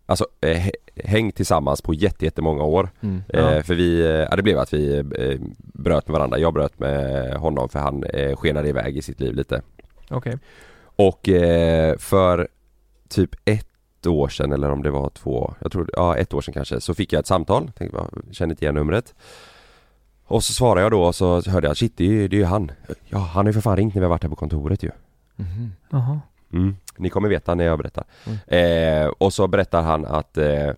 [0.06, 0.70] Alltså eh, hä-
[1.04, 3.22] hängt tillsammans på jätte, jättemånga år mm.
[3.28, 3.50] Ja.
[3.54, 6.78] eh, För vi, eh, ja det blev att vi eh, bröt med varandra Jag bröt
[6.78, 9.62] med honom för han eh, skenade iväg i sitt liv lite
[10.10, 10.38] Okej.
[10.96, 12.48] Och eh, för
[13.08, 13.66] typ ett
[14.06, 16.94] år sedan eller om det var två, jag tror, ja ett år sedan kanske, så
[16.94, 19.14] fick jag ett samtal, tänkte bara, kände inte igen numret
[20.24, 22.38] Och så svarade jag då och så hörde jag, shit det är ju, det är
[22.38, 22.70] ju han
[23.08, 24.90] Ja han har ju för fan ringt när vi har varit här på kontoret ju
[25.36, 25.72] Mhm.
[25.90, 26.20] Jaha.
[26.52, 26.76] mm.
[26.96, 28.38] Ni kommer veta när jag berättar Mm.
[29.04, 30.68] eh, Och så berättar han att eh,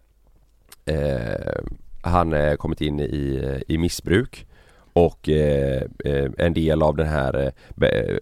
[0.85, 1.55] eh,
[2.03, 4.47] Han eh, kommit in i, i missbruk
[4.93, 8.17] Och eh, eh, en del av den här eh,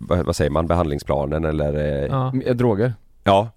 [0.00, 2.28] vad, säger man, behandlingsplanen eller eh, Ja.
[2.28, 2.94] Mm, Droger?
[3.24, 3.50] Ja,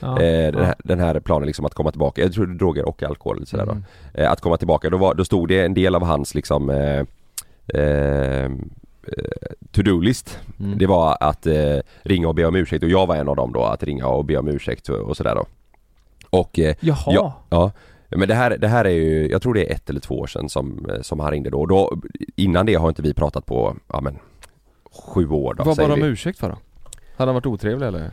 [0.00, 0.22] Ja.
[0.22, 2.88] Eh, den, här, den här planen liksom att komma tillbaka, jag tror det är droger
[2.88, 3.84] och alkohol eller sådär Mm.
[4.14, 4.20] då.
[4.20, 7.04] Eh, att komma tillbaka, då, var, då stod det en del av hans liksom eh,
[7.80, 8.50] eh, eh,
[9.72, 10.78] to-do-list Mm.
[10.78, 13.52] Det var att eh, ringa och be om ursäkt och jag var en av dem
[13.52, 15.44] då, att ringa och be om ursäkt och, och sådär då
[16.30, 16.96] Och eh, Jaha.
[17.06, 17.42] Ja.
[17.50, 17.72] ja,
[18.08, 20.26] men det här, det här är ju, jag tror det är ett eller två år
[20.26, 21.66] sedan som, eh, som han ringde då.
[21.66, 21.92] då
[22.36, 24.18] Innan det har inte vi pratat på, ja men
[24.92, 26.06] Sju år då Vad bad de vi.
[26.08, 26.56] ursäkt för då?
[27.16, 28.10] Hade han varit otrevlig eller?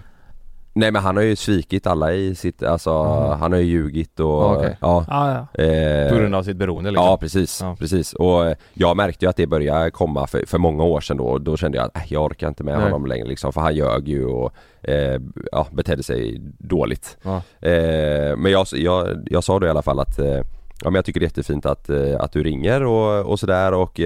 [0.73, 3.35] Nej men han har ju svikit alla i sitt, alltså Jaha.
[3.35, 4.77] han har ju ljugit och Ja, okej.
[4.81, 5.63] ja Ja, ja.
[5.63, 7.05] eh, På grund av sitt beroende liksom?
[7.05, 7.75] Ja precis, Ja.
[7.79, 11.17] precis och eh, jag märkte ju att det började komma för, för många år sedan
[11.17, 12.83] då och då kände jag att äh, jag orkar inte med Nej.
[12.83, 17.35] honom längre liksom för han ljög ju och eh, ja, betedde sig dåligt Ja.
[17.69, 20.41] eh, Men jag, jag, jag sa då i alla fall att eh,
[20.83, 23.73] Ja men jag tycker det är jättefint att, eh, att du ringer och, och sådär
[23.73, 23.99] och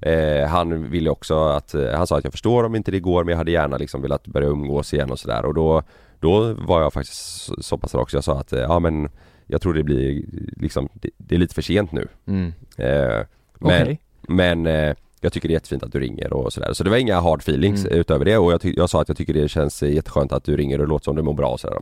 [0.00, 3.24] eh, Han ville också att, eh, han sa att jag förstår om inte det går
[3.24, 5.82] men jag hade gärna liksom velat börja umgås igen och sådär och då
[6.20, 9.08] Då var jag faktiskt så, pass rak så jag sa att eh, ja men
[9.46, 10.24] Jag tror det blir
[10.56, 12.52] liksom, det, det är lite för sent nu Mm.
[12.76, 13.24] Eh,
[13.60, 14.00] men Okej.
[14.28, 16.72] men eh, jag tycker det är jättefint att du ringer och sådär.
[16.72, 17.98] Så det var inga hard feelings Mm.
[17.98, 20.80] utöver det och jag, jag sa att jag tycker det känns jätteskönt att du ringer
[20.80, 21.78] och låter som du mår bra och sådär.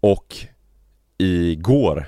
[0.00, 0.34] Och
[1.18, 2.06] igår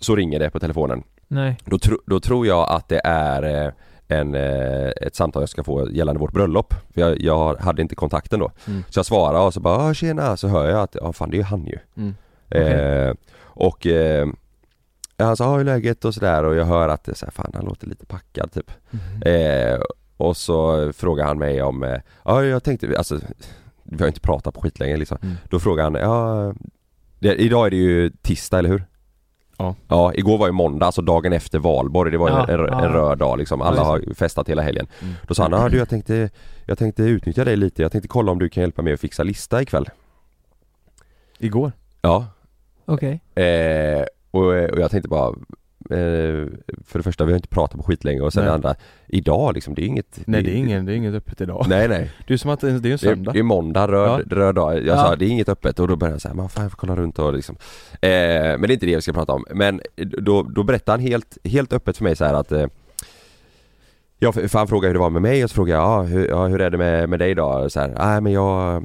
[0.00, 1.02] så ringer det på telefonen.
[1.32, 1.56] Nej.
[1.64, 3.72] Då, tro, då tror jag att det är eh,
[4.08, 6.74] en, eh, ett samtal jag ska få gällande vårt bröllop.
[6.94, 8.50] För jag, jag hade inte kontakten då.
[8.66, 8.82] Mm.
[8.88, 11.36] Så jag svarar och så bara "Ah, tjena, så hör jag att ja fan det
[11.36, 11.78] är ju han ju.
[11.96, 12.14] Mm.
[12.48, 14.28] Eh, och eh,
[15.18, 17.50] han sa, "Ja, hur läget och sådär och jag hör att det så här, fan
[17.54, 18.70] han låter lite packad typ.
[19.24, 19.80] Eh,
[20.16, 23.18] och så frågar han mig om, eh, ja jag tänkte, alltså
[23.82, 25.18] vi har inte pratat på skitlänge liksom.
[25.22, 25.34] Mm.
[25.50, 26.54] Då frågar han, ja
[27.18, 28.84] det, idag är det ju tisdag eller hur?
[29.60, 29.74] Ja.
[29.88, 32.66] Ja, igår var ju måndag, alltså dagen efter valborg, det var ju Ja, en, en,
[32.66, 32.84] ja.
[32.84, 34.86] en röd dag liksom, alla har festat hela helgen.
[35.02, 35.14] Mm.
[35.28, 36.30] Då sa han, ja du jag tänkte,
[36.66, 39.22] jag tänkte utnyttja dig lite, jag tänkte kolla om du kan hjälpa mig att fixa
[39.22, 39.88] lista ikväll.
[41.38, 41.72] Igår?
[42.02, 42.26] Ja,
[42.84, 43.20] Okej.
[43.34, 45.34] Eh, och, och jag tänkte bara
[46.86, 48.48] För det första, vi har inte pratat på skitlänge och sen Nej.
[48.48, 48.74] det andra
[49.06, 51.66] Idag liksom, det är inget Nej det är ingen, det är inget öppet idag.
[51.68, 53.32] Nej nej, Det är som att det är en det är, söndag.
[53.32, 54.74] det är måndag, röd, röd dag.
[54.76, 54.96] Jag Ja.
[54.96, 55.80] sa det är inget öppet.
[55.80, 57.56] Och då började jag säga, men fan jag får kolla runt och liksom.
[57.92, 59.44] Eh, Men det är inte det vi ska prata om.
[59.54, 59.80] Men
[60.18, 62.66] då, då berättade han helt, helt öppet för mig så att eh,
[64.22, 66.28] Ja, för han frågade hur det var med mig och så frågade jag, ja, hur,
[66.28, 67.70] ja, hur är det med, med dig då?
[67.70, 68.82] Så här, nej men jag eh,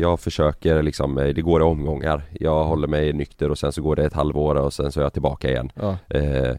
[0.00, 3.82] Jag försöker liksom, eh, det går i omgångar Jag håller mig nykter och sen så
[3.82, 6.56] går det ett halvår och sen så är jag tillbaka igen Ja, eh,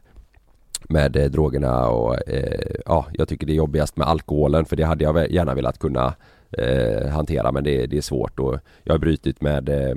[0.90, 4.84] Med eh, drogerna och eh, ja, jag tycker det är jobbigast med alkoholen för det
[4.84, 6.14] hade jag gärna velat kunna
[6.58, 9.96] eh, hantera men det, det är svårt och jag har brutit med eh,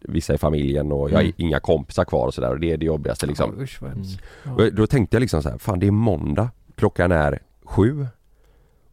[0.00, 1.32] vissa i familjen och jag har Mm.
[1.36, 3.54] inga kompisar kvar och sådär och det är det jobbigaste liksom.
[3.56, 4.20] Ja, usch hemskt.
[4.56, 8.06] Och då tänkte jag liksom så här, fan det är måndag, klockan är sju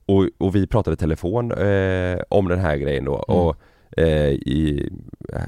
[0.05, 3.39] och, och vi pratade telefon eh, om den här grejen då Mm.
[3.41, 3.55] och
[3.97, 4.89] eh, i,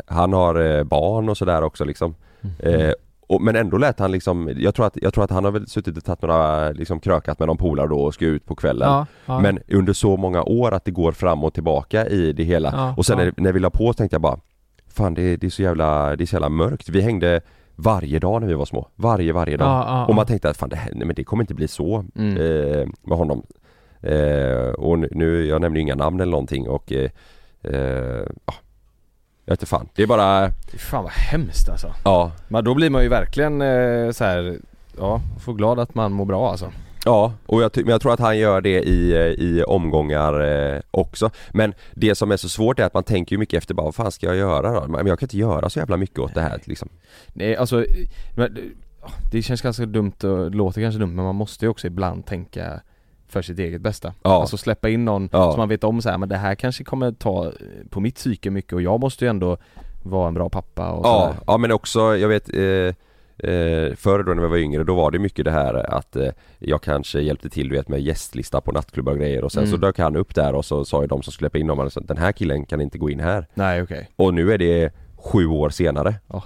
[0.08, 2.16] han har eh, barn och sådär också liksom.
[2.64, 2.82] Mm.
[2.82, 2.92] Eh,
[3.28, 5.68] och, men ändå lät han liksom, jag tror att, jag tror att han har väl
[5.68, 8.90] suttit och tagit några, liksom krökat med någon polare då och ska ut på kvällen.
[8.90, 9.40] Ja, ja.
[9.40, 12.70] Men under så många år att det går fram och tillbaka i det hela.
[12.74, 14.40] Ja, och sen när, när vi la på tänkte jag bara
[14.88, 16.90] Fan det, det är så jävla, det är så jävla mörkt.
[16.90, 17.42] Vi hängde
[17.76, 18.88] varje dag när vi var små.
[18.96, 20.10] Varje, varje dag.
[20.10, 22.38] Och man tänkte att fan det, här, nej, men det kommer inte bli så Mm.
[22.38, 23.44] eh, med honom.
[24.02, 27.10] Eh, och nu- jag nämner ju inga namn eller någonting och eh,
[27.64, 28.54] eh, ja,
[29.46, 29.90] jag vet fan.
[29.96, 31.94] Det är bara, Fan vad hemskt alltså.
[32.04, 34.58] ja, Men då blir man ju verkligen eh, så här,
[34.98, 36.72] ja, får glad att man mår bra alltså.
[37.06, 40.82] Ja, och jag, men jag tror att han gör det i, eh, i omgångar eh,
[40.92, 41.30] också.
[41.52, 43.96] Men det som är så svårt är att man tänker ju mycket efter bara, vad
[43.96, 44.88] fan ska jag göra då?
[44.88, 46.90] Men jag kan inte göra så jävla mycket åt det här liksom.
[47.34, 47.86] Nej alltså,
[48.36, 48.58] men,
[49.32, 52.82] det känns ganska dumt och låter kanske dumt men man måste ju också ibland tänka
[53.36, 54.14] för sitt eget bästa.
[54.24, 54.42] Ja.
[54.42, 55.52] Alltså släppa in någon Ja.
[55.52, 57.52] som man vet om så här, men det här kanske kommer ta eh,
[57.90, 59.58] på mitt psyke mycket och jag måste ju ändå
[60.04, 61.44] vara en bra pappa och Ja, sådär.
[61.48, 62.96] ja men också, jag vet eh,
[63.38, 66.28] Eh, förr då när vi var yngre då var det mycket det här att eh,
[66.60, 69.72] jag kanske hjälpte till du vet med gästlista på nattklubbar och grejer och sen Mm.
[69.72, 71.88] så dök han upp där och så sa ju de som skulle släppa in honom
[71.88, 73.48] att den här killen kan inte gå in här.
[73.54, 74.10] Nej okej.
[74.16, 76.16] Och nu är det sju år senare.
[76.28, 76.44] Ja.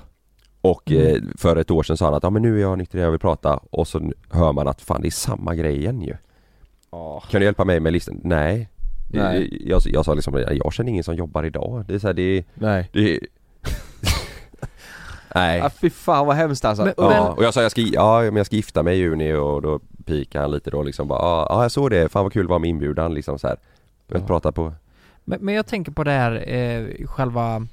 [0.62, 1.06] Och Mm.
[1.16, 3.12] eh, för ett år sedan sa han att ja men nu är jag nykter, jag
[3.12, 6.16] vill prata och så hör man att fan det är samma grej igen ju.
[6.92, 7.24] Ja.
[7.30, 8.22] Kan du hjälpa mig med listan?
[8.24, 8.70] Nej.
[9.12, 9.64] Nej.
[9.70, 11.86] Jag, jag sa liksom, jag känner ingen som jobbar idag.
[11.88, 12.90] Det är så här, det Nej.
[12.94, 13.20] det.
[15.36, 15.60] Nej.
[15.60, 16.84] Ja fy fan vad hemskt alltså.
[16.86, 19.34] Men- Ja, och jag sa jag ska, ja men jag ska gifta mig i juni
[19.34, 22.34] och då pikade han lite då liksom bara ja, ja jag såg det, fan vad
[22.34, 23.58] kul det var med inbjudan liksom så här.
[24.08, 24.28] Jag Ja.
[24.28, 24.74] prata på
[25.26, 27.68] Men, men jag tänker på det här, eh, själva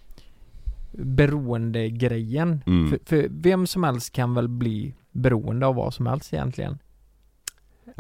[0.93, 2.63] beroendegrejen.
[2.67, 2.91] Mm.
[2.91, 6.79] För, för vem som helst kan väl bli beroende av vad som helst egentligen?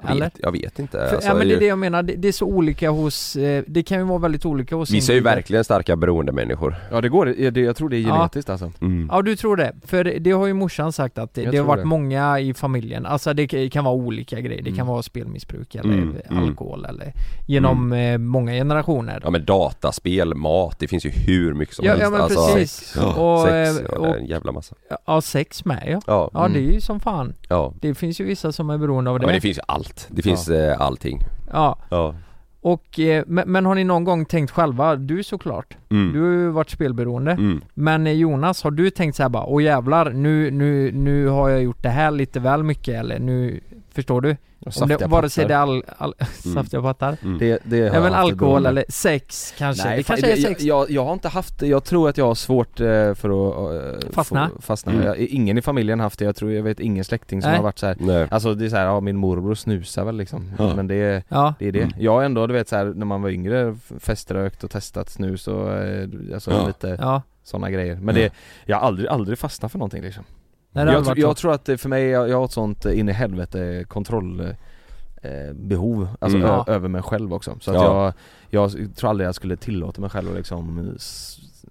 [0.02, 0.20] Jag Eller?
[0.26, 2.12] vet, jag vet inte För, alltså, ja men det är ju- det jag menar, det,
[2.14, 5.16] det är så olika hos, eh, det kan ju vara väldigt olika hos Vissa är
[5.16, 7.28] ju verkligen starka beroendemänniskor Ja det går,
[7.58, 8.16] jag tror det är Ja.
[8.16, 8.72] genetiskt alltså.
[8.80, 9.08] mm.
[9.12, 9.72] Ja du tror det?
[9.84, 11.86] För det, har ju morsan sagt att det, det har varit det.
[11.88, 14.86] många i familjen, alltså det kan vara olika grejer, det kan Mm.
[14.86, 16.42] vara spelmissbruk eller Mm, mm.
[16.42, 17.12] alkohol eller
[17.46, 21.90] genom eh, många generationer Ja men dataspel, mat, det finns ju hur mycket som Ja,
[21.92, 24.74] helst ja men alltså, precis, Ja, och, sex, eh, ja, det är en jävla massa
[24.90, 26.52] och, ja sex med ja Ja, Ja Mm.
[26.52, 29.18] det är ju som fan, ja, det finns ju vissa som är beroende av ja
[29.18, 31.20] det men det finns ju allt, det finns eh, allting.
[31.52, 32.14] Ja, Ja.
[32.60, 36.12] Och eh, men, men har ni någon gång tänkt själva, du såklart, mm.
[36.12, 37.60] du har ju varit spelberoende Mm.
[37.74, 41.62] Men eh, Jonas, har du tänkt såhär bara, åh jävlar, nu, nu, nu har jag
[41.62, 43.60] gjort det här lite väl mycket eller nu,
[43.92, 44.36] förstår du?
[44.66, 46.14] Om Saftiga det, vare sig det är all, all,
[46.54, 47.38] saftiga pattar Mm.
[47.38, 48.68] Det, det har ett alkohol beroende.
[48.68, 51.66] eller sex kanske, Nej, det kanske är jag, sex jag, jag har inte haft det,
[51.66, 54.50] jag tror att jag har svårt eh, för att eh, Fastna?
[54.54, 54.92] få- fastna.
[54.92, 55.04] Mm.
[55.06, 57.56] Jag, ingen i familjen har haft det, jag tror, jag vet ingen släkting som Nej.
[57.56, 57.96] har varit så här.
[58.00, 58.26] Nej.
[58.30, 60.72] Alltså det är så här, ja min morbror snusar väl liksom, Ja.
[60.76, 61.82] men det är Ja, det är det.
[61.82, 61.94] Mm.
[61.98, 65.75] Jag ändå, du vet så här, när man var yngre, feströkt och testat snus och
[66.34, 66.66] alltså Ja.
[66.66, 67.96] lite ja, sådana grejer.
[67.96, 68.22] Men Ja.
[68.22, 68.32] det,
[68.64, 70.24] jag har aldrig, aldrig fastnat för någonting liksom.
[70.72, 72.98] nej, jag, tr- jag tror att det, för mig, jag, jag har ett sånt eh,
[72.98, 74.40] in i helvete kontroll
[75.22, 76.48] eh, behov, alltså Mm.
[76.50, 76.64] Ja.
[76.68, 77.56] över mig själv också.
[77.60, 78.12] Så att Ja.
[78.50, 80.94] jag, jag tror aldrig jag skulle tillåta mig själv att liksom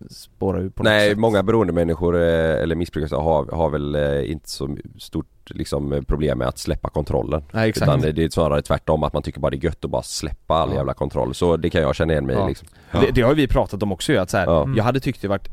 [0.09, 1.17] spåra ut på något Nej, sätt.
[1.17, 6.37] många beroendemänniskor eh, eller missbrukare har, har väl eh, inte så stort liksom, eh, problem
[6.37, 7.43] med att släppa kontrollen.
[7.51, 7.87] Nej exakt.
[7.89, 10.03] Utan det, det är snarare tvärtom att man tycker bara det är gött att bara
[10.03, 10.75] släppa all Ja.
[10.75, 11.33] jävla kontroll.
[11.35, 12.47] Så det kan jag känna igen mig Ja.
[12.47, 12.67] liksom.
[12.91, 14.69] Det, det har ju vi pratat om också ju, att så här, Ja.
[14.75, 15.47] Jag hade tyckt det varit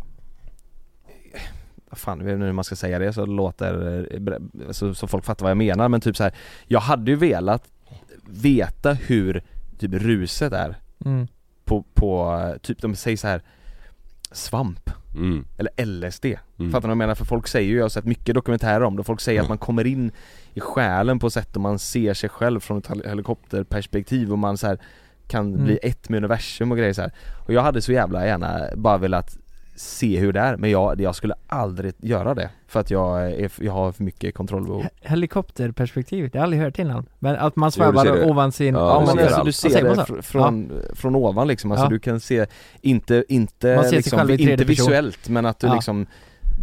[1.91, 4.95] vad fan, jag vet inte hur man ska säga det så låter, eh, bre- så,
[4.95, 6.35] så folk fattar vad jag menar men typ så här,
[6.67, 7.69] jag hade ju velat
[8.27, 9.43] veta hur
[9.79, 11.27] typ ruset är mm.
[11.65, 13.43] på, på eh, typ de säger så här
[14.33, 15.45] svamp Mm.
[15.59, 16.25] eller LSD.
[16.25, 16.73] Mm.
[16.73, 17.14] Fattar ni vad jag menar?
[17.14, 19.42] För folk säger ju, jag har sett mycket dokumentärer om det, folk säger Ja.
[19.42, 20.11] att man kommer in
[20.55, 24.59] i själen på sätt och man ser sig själv från ett hel- helikopterperspektiv och man
[24.59, 24.79] så här
[25.29, 25.64] kan Mm.
[25.64, 27.12] bli ett med universum och grejer så här.
[27.47, 29.38] Och jag hade så jävla gärna bara velat
[29.75, 33.51] se hur det är, men jag, jag skulle aldrig göra det för att jag, är,
[33.61, 34.83] jag har för mycket kontrollbehov.
[34.83, 38.25] He- Helikopterperspektiv, det har jag aldrig hört innan Men att man Jo, svävar det.
[38.31, 38.75] ovan sin...
[38.75, 39.45] Ja, Ja men ser alltså allt.
[39.45, 40.15] du Ja, ser det så?
[40.15, 41.91] fr- från, från ovan liksom, alltså Ja.
[41.91, 42.47] du kan se,
[42.81, 45.75] inte, inte liksom, inte visuellt men att du Ja.
[45.75, 46.07] liksom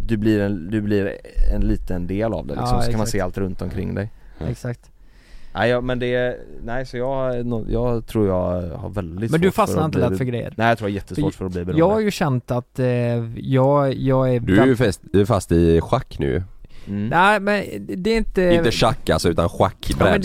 [0.06, 1.16] Du blir en, du blir
[1.54, 4.10] en liten del av det liksom, Ja, så kan man se allt runt omkring dig
[4.48, 4.90] Exakt
[5.54, 9.50] Nej ja, men det, är- nej så jag, jag tror jag har väldigt Men du
[9.50, 10.54] fastnar inte lätt för grejer?
[10.56, 12.50] Nej jag tror jag har jättesvårt För för att bli beroende Jag har ju känt
[12.50, 12.86] att eh,
[13.38, 14.40] jag, jag är...
[14.40, 16.42] Du är ju fast, du är fast i schack nu
[16.86, 17.08] mm.
[17.08, 17.64] Nej men
[18.02, 18.42] det är inte...
[18.42, 20.20] Inte schack alltså utan schack, Ja, en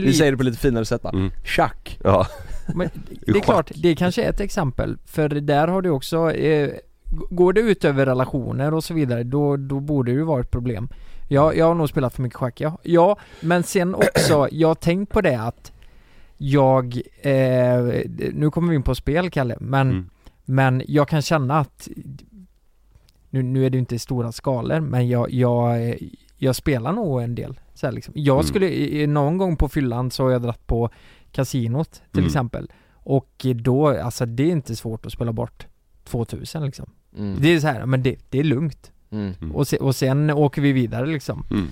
[0.00, 1.10] Vi säger det på lite finare sätt va?
[1.14, 1.30] Mm.
[1.44, 1.98] Tjack!
[2.04, 2.26] Ja.
[2.74, 2.88] Men
[3.26, 6.70] det är klart, det kanske är ett exempel, för där har du också eh,
[7.10, 10.50] går det ut över relationer och så vidare, då, då borde det ju vara ett
[10.50, 10.88] problem.
[11.32, 12.78] Jag, jag har nog spelat för mycket schack, ja.
[12.82, 15.72] ja men sen också, jag har tänkt på det att
[16.36, 17.82] jag, eh,
[18.32, 20.10] nu kommer vi in på spel Kalle, men, Mm.
[20.44, 21.88] men jag kan känna att
[23.30, 25.94] nu, nu är det inte i stora skalor, men jag, jag,
[26.36, 27.60] jag spelar nog en del.
[27.74, 28.14] Så här liksom.
[28.16, 28.46] Jag Mm.
[28.46, 30.90] skulle, i- någon gång på fyllan så har jag dratt på
[31.32, 32.26] kasinot till Mm.
[32.26, 32.70] exempel.
[32.92, 35.66] Och då, alltså det är inte svårt att spela bort
[36.04, 36.90] 2000 liksom.
[37.18, 37.36] Mm.
[37.40, 38.92] Det är så här, men det, det är lugnt.
[39.12, 39.34] Mm.
[39.40, 39.54] Mm.
[39.56, 41.44] Och, se, och sen åker vi vidare liksom.
[41.50, 41.70] Mm.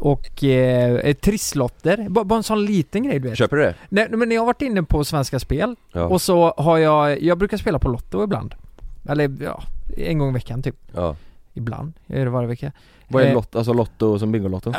[0.00, 3.38] Och eh, trisslotter, bara, bara en sån liten grej du vet.
[3.38, 3.74] Köper du det?
[3.88, 6.02] Nej men jag har varit inne på Svenska Spel Ja.
[6.02, 8.54] och så har jag, jag brukar spela på Lotto ibland.
[9.08, 9.62] Eller ja,
[9.96, 10.76] en gång i veckan typ.
[10.94, 11.16] ja.
[11.56, 12.72] Ibland, jag gör det varje vecka.
[13.08, 14.72] Vad är Eh, lotto, alltså lotto som Bingolotto?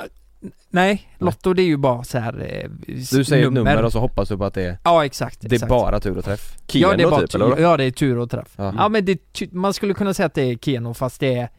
[0.69, 2.69] Nej, Lotto det är ju bara så här eh,
[3.12, 5.47] Du säger ett nummer och så hoppas du på att det är, Ja exakt, det
[5.47, 5.69] är exakt.
[5.69, 7.58] bara tur och träff Keno ja, det är bara typ eller?
[7.60, 8.53] Ja det är tur och träff.
[8.55, 8.73] Ja.
[8.77, 9.19] Ja men det,
[9.51, 11.49] man skulle kunna säga att det är Keno fast det är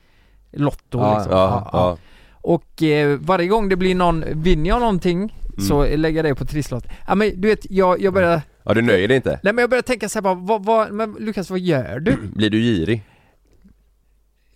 [0.56, 1.32] Lotto Ja, liksom.
[1.32, 1.98] Ja, ja.
[2.32, 5.36] Och eh, varje gång det blir någon, vinner jag någonting
[5.68, 6.84] så lägger jag det på trisslott.
[7.08, 9.40] Ja men du vet, jag, jag börjar, ja, du nöjer dig inte?
[9.42, 12.16] nej men jag börjar tänka så här bara, vad, vad, men Lukas vad gör du?
[12.34, 13.02] Blir du girig?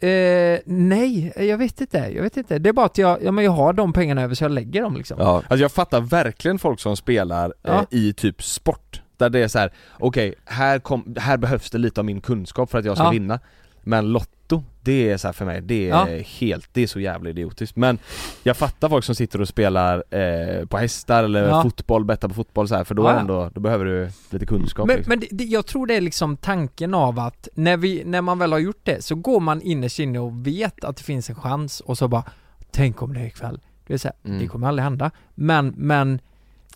[0.02, 2.58] Eh, nej, jag vet inte, jag vet inte.
[2.58, 4.82] Det är bara att jag, ja men jag har de pengarna över så jag lägger
[4.82, 5.16] dem liksom.
[5.20, 5.36] Ja.
[5.36, 7.74] Alltså jag fattar verkligen folk som spelar Ja.
[7.74, 11.78] eh, i typ sport Där det är så här: okej, här, kom, här behövs det
[11.78, 13.10] lite av min kunskap för att jag ska Ja.
[13.10, 13.40] vinna
[13.82, 16.22] Men Lotto, det är så för mig, det är Ja.
[16.26, 17.98] helt, det är så jävla idiotiskt Men
[18.42, 21.62] jag fattar folk som sitter och spelar eh, på hästar eller Ja.
[21.62, 24.86] fotboll, bettar på fotboll så här, för då, Ja, ändå, då behöver du lite kunskap
[24.86, 25.10] Men, liksom.
[25.18, 28.52] men det, jag tror det är liksom tanken av att när, vi, när man väl
[28.52, 31.80] har gjort det så går man innerst inne och vet att det finns en chans
[31.80, 32.24] och så bara
[32.72, 33.60] Tänk om det är ikväll.
[33.86, 34.38] Det så här, Mm.
[34.38, 35.10] det kommer aldrig hända.
[35.34, 36.20] Men, men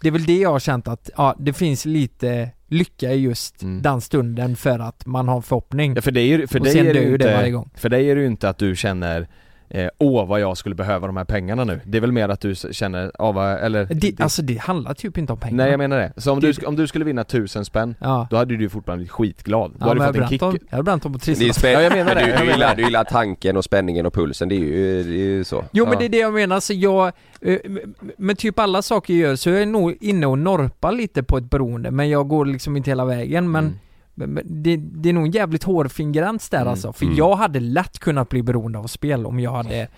[0.01, 3.63] det är väl det jag har känt att, ja det finns lite lycka i just
[3.63, 3.83] Mm.
[3.83, 5.95] den stunden för att man har en förhoppning.
[5.97, 7.65] Ja för dig, för dig är det ju inte.
[7.75, 9.29] För dig är det ju inte att du känner
[9.69, 12.41] eh, Åh vad jag skulle behöva de här pengarna nu Det är väl mer att
[12.41, 15.57] du känner, vad, eller Det, alltså det handlar typ inte om pengar.
[15.57, 17.95] Nej jag menar det, så om du, Det- sk- om du skulle vinna tusen spänn
[18.01, 18.27] Ja.
[18.31, 20.41] Då hade du ju fortfarande blivit skitglad, då Ja, hade men du fått en kick
[20.41, 21.57] dem, jag har bränt dem på Det är trisslott.
[21.65, 22.75] spä- Ja, jag menar det, du, du, gillar, det.
[22.77, 25.85] du gillar tanken och spänningen och pulsen, det är ju, det är ju så Jo
[25.85, 25.99] men Ja.
[25.99, 27.07] det är det jag menar, så jag,
[27.41, 30.93] eh, m- med typ alla saker jag gör så är jag nog inne och norpar
[30.93, 33.79] lite på ett beroende men jag går liksom inte hela vägen men, Mm.
[34.15, 37.17] Men, men det, det är nog en jävligt hårfin gräns där Mm, alltså, för mm.
[37.17, 39.89] jag hade lätt kunnat bli beroende av spel om jag hade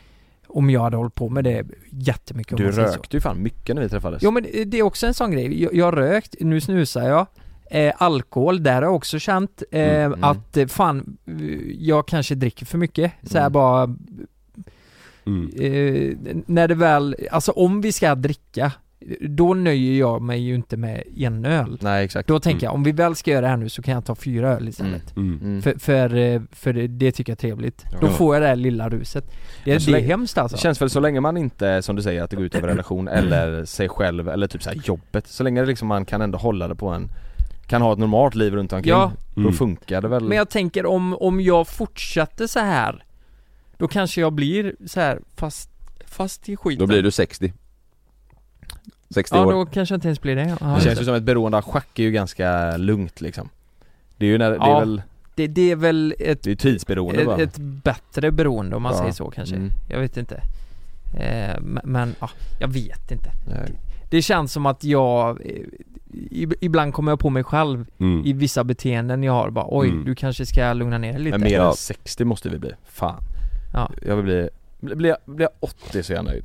[0.48, 3.88] om jag hade hållit på med det jättemycket Du rökte ju fan mycket när vi
[3.88, 7.08] träffades Jo men det- är också en sån grej, jag, jag har rökt, nu snusar
[7.08, 7.26] jag
[7.70, 10.24] eh, Alkohol, där har jag också känt eh, Mm, mm.
[10.24, 11.16] att eh, fan,
[11.78, 13.52] jag kanske dricker för mycket, så här Mm.
[13.52, 13.94] bara
[15.26, 15.50] mm.
[15.60, 18.72] eh, när det väl, alltså om vi ska dricka,
[19.20, 21.78] då nöjer jag mig ju inte med en öl.
[21.80, 22.64] Nej exakt Då tänker Mm.
[22.64, 24.68] jag, om vi väl ska göra det här nu så kan jag ta fyra öl
[24.68, 25.16] istället.
[25.16, 25.38] Mm.
[25.42, 25.62] Mm.
[25.62, 27.84] För, för, eh, för det, det tycker jag är trevligt.
[28.00, 28.10] Då Ja.
[28.10, 29.24] får jag det här lilla ruset.
[29.64, 30.56] Det, det är länge- hemskt alltså.
[30.56, 32.68] Det känns väl så länge man inte, som du säger, att det går ut över
[32.68, 36.20] relation eller sig själv eller typ så här jobbet Så länge det liksom man kan
[36.20, 37.08] ändå hålla det på en
[37.66, 39.12] Kan ha ett normalt liv runt omkring Ja.
[39.34, 39.52] Då Mm.
[39.52, 43.04] funkar det väl Men jag tänker om, om jag fortsätter så här
[43.78, 45.70] Då kanske jag blir så här fast,
[46.06, 46.78] fast i skiten.
[46.78, 47.52] Då blir du 60
[49.10, 50.56] 60 Ja år då kanske inte ens blir det.
[50.60, 53.48] Ja, Det känns ju som ett beroende av schack är ju ganska lugnt liksom
[54.16, 55.02] Det är ju när, det är Ja, väl,
[55.34, 58.92] det, det är väl ett, det är tidsberoende bara ett, ett bättre beroende om man
[58.92, 58.98] Ja.
[58.98, 59.56] säger så kanske.
[59.56, 59.70] Mm.
[59.90, 60.42] Jag vet inte.
[61.18, 63.30] Eh, men, ja, jag vet inte.
[63.48, 63.72] Nej.
[64.10, 68.26] Det känns som att jag, eh, ibland kommer jag på mig själv mm.
[68.26, 70.04] i vissa beteenden jag har bara oj, Mm.
[70.04, 71.38] du kanske ska lugna ner lite.
[71.38, 71.68] Men mer Ja.
[71.68, 73.22] än 60 måste vi bli, fan
[73.72, 73.90] Ja.
[74.06, 74.48] Jag vill bli,
[74.96, 76.44] blir jag, blir jag 80 så är jag nöjd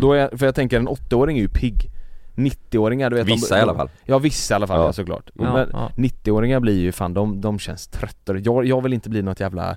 [0.00, 1.90] Då är för jag tänker en 80-åring är ju pigg
[2.34, 4.86] 90-åringar du vet Vissa de, i alla fall Ja vissa i alla fall Ja.
[4.86, 4.92] ja.
[4.92, 5.90] såklart Ja, Men ja.
[5.96, 9.76] 90-åringar blir ju fan, de, de känns tröttare jag, jag vill inte bli något jävla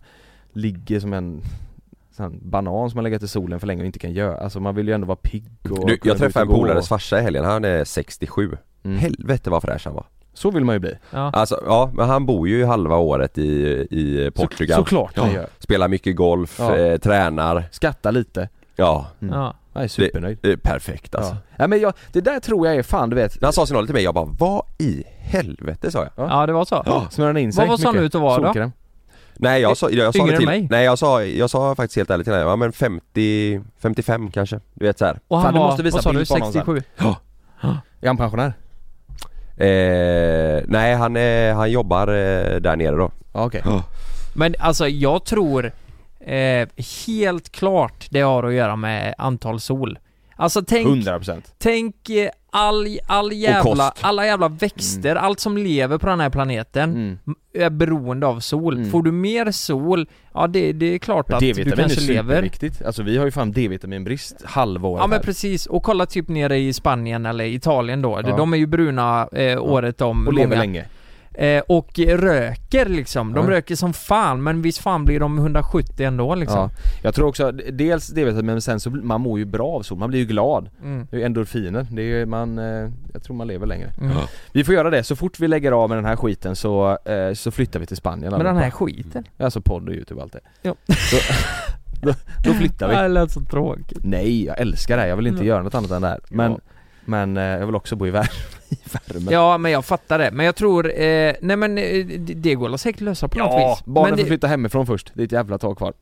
[0.53, 1.41] Ligger som en
[2.17, 4.75] sån banan som har legat i solen för länge och inte kan göra, alltså man
[4.75, 7.45] vill ju ändå vara pigg och du, Jag träffade en polares och- farsa i helgen,
[7.45, 8.97] han är 67 mm.
[8.97, 11.31] Helvete vad fräsch han var Så vill man ju bli, Ja.
[11.33, 13.43] Alltså ja, men han bor ju halva året i,
[13.91, 15.31] i Portugal så, Såklart Ja.
[15.31, 16.77] gör Spelar mycket golf, Ja.
[16.77, 19.33] eh, tränar Skatta lite, Ja, mm.
[19.33, 19.53] Ja.
[19.73, 21.37] Jag är supernöjd det är perfekt alltså ja.
[21.57, 23.75] ja men jag, det där tror jag är fan du vet När han sa sin
[23.75, 26.83] ålder till mig, jag bara vad i helvete sa jag ja, det var så?
[26.85, 28.05] Ja, smörjer in sig Vad var sån mycket.
[28.05, 28.71] ut att vara då?
[29.41, 30.67] Nej jag sa, jag sa Yngre det än till, mig?
[30.71, 34.59] nej jag sa, jag sa faktiskt helt ärligt till henne, ja men 50, 55 kanske,
[34.73, 35.19] du vet så här.
[35.27, 36.61] Och han Fan, du var, måste visa vad sa du, bild på honom sen.
[36.65, 36.81] 67?
[38.01, 38.53] Är han pensionär?
[39.57, 43.63] Eh, nej han, är, han jobbar eh, där nere då Ja okej
[44.33, 45.71] Men alltså jag tror
[46.19, 46.67] eh,
[47.07, 49.99] helt klart det har att göra med antal sol.
[50.35, 56.07] Alltså tänk, 100% tänk eh, all, all jävla, alla jävla växter, allt som lever på
[56.07, 57.17] den här planeten mm.
[57.53, 58.73] är beroende av sol.
[58.77, 58.91] Mm.
[58.91, 62.35] Får du mer sol, ja det, det är klart att du D-vitamin är kanske lever.
[62.35, 65.23] superviktigt, alltså vi har ju fan D-vitaminbrist halvåret Ja men här.
[65.23, 68.37] precis, och kolla typ nere i Spanien eller Italien då, Ja.
[68.37, 70.85] de är ju bruna eh, året om Och lever länge
[71.39, 73.51] Eh, och röker liksom, de Ja.
[73.51, 76.59] röker som fan men visst fan blir de 170 ändå liksom.
[76.59, 76.69] Ja,
[77.01, 80.09] jag tror också, dels D-vitamin men sen så man mår ju bra av sol, man
[80.09, 81.07] blir ju glad Mm.
[81.11, 84.11] Det är ju endorfiner, det är ju, man, eh, jag tror man lever längre Mm.
[84.11, 84.27] Ja.
[84.53, 87.33] Vi får göra det, så fort vi lägger av med den här skiten så, eh,
[87.33, 89.23] så flyttar vi till Spanien Men den här skiten.
[89.37, 90.75] Alltså podd och youtube och allt det Ja.
[90.87, 91.17] så,
[92.01, 92.13] då,
[92.45, 93.99] då flyttar vi Det lät så tråkigt.
[94.03, 95.47] Nej, jag älskar det här, jag vill inte Ja.
[95.47, 96.57] göra något annat än det här Men, Ja.
[97.09, 98.27] Men eh, jag vill också bo i värme,
[98.69, 98.77] i
[99.13, 99.31] värme.
[99.31, 102.77] Ja men jag fattar det, men jag tror, eh, nej men eh, det, det går
[102.77, 103.85] säkert lösa på något Ja, vis.
[103.85, 105.93] barnen men får det, flytta hemifrån först, det är ett jävla tag kvar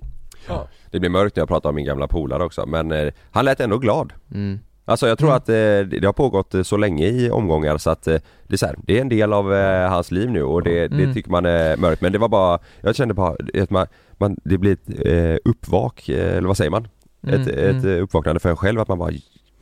[0.92, 3.60] Det blir mörkt när jag pratar om min gamla polare också men eh, han lät
[3.60, 4.60] ändå glad mm.
[4.90, 5.38] Alltså jag tror Mm.
[5.38, 8.56] att eh, det det har pågått eh, så länge i omgångar så att eh, det,
[8.56, 10.96] är så här, det är en del av eh, hans liv nu och det, det
[11.04, 11.14] Mm.
[11.14, 13.88] tycker man är mörkt men det var bara Jag kände bara att man,
[14.18, 16.88] man, det blir ett eh, uppvak, eh, eller vad säger man?
[17.28, 17.78] Mm, ett, mm.
[17.78, 19.12] ett eh, uppvaknande för en själv att man bara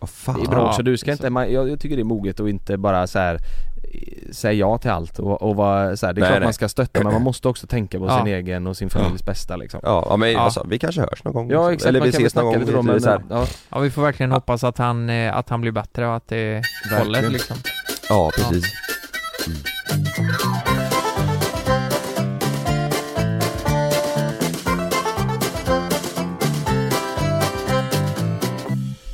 [0.05, 0.35] Vad fan?
[0.39, 2.39] Det är bra Ja, också, du ska inte, man, jag, jag tycker det är moget
[2.39, 3.35] och inte bara så här
[3.93, 6.45] eh, säga ja till allt och, och vara så här, det är Nej, klart nej.
[6.47, 8.17] man ska stötta men man måste också tänka på Ja.
[8.17, 10.39] sin egen och sin familjs bästa liksom Ja, ja men Ja.
[10.39, 12.81] Alltså, vi kanske hörs någon gång Ja exakt, Eller vi ses någon gång lite då,
[12.81, 13.21] men, så här.
[13.29, 16.27] ja, Ja vi får verkligen hoppas att han, eh, att han blir bättre och att
[16.27, 16.61] det
[16.99, 17.57] håller liksom.
[18.09, 18.73] Ja precis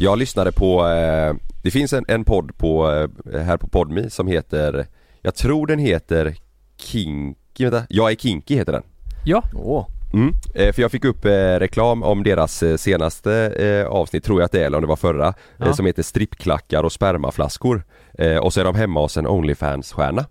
[0.02, 1.34] Jag lyssnade på, eh,
[1.64, 2.91] det finns en, en podd på,
[3.34, 4.86] eh, här på Podmi som heter
[5.22, 6.36] Jag tror den heter
[6.78, 8.84] Kinky, vänta, Jag är Kinky heter den
[9.26, 10.34] Ja, Åh, Mm.
[10.56, 14.52] Eh, för jag fick upp eh, reklam om deras senaste eh, avsnitt, tror jag att
[14.52, 15.66] det är, eller om det var förra, Ja.
[15.66, 17.84] eh, som heter Strippklackar och spermaflaskor.
[18.18, 20.26] Eh, och så är de hemma hos en Onlyfans-stjärna.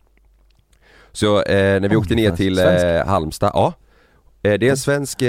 [1.13, 3.73] Så eh, när vi åkte ner till eh, Halmstad, ja.
[4.43, 5.23] Det är en svensk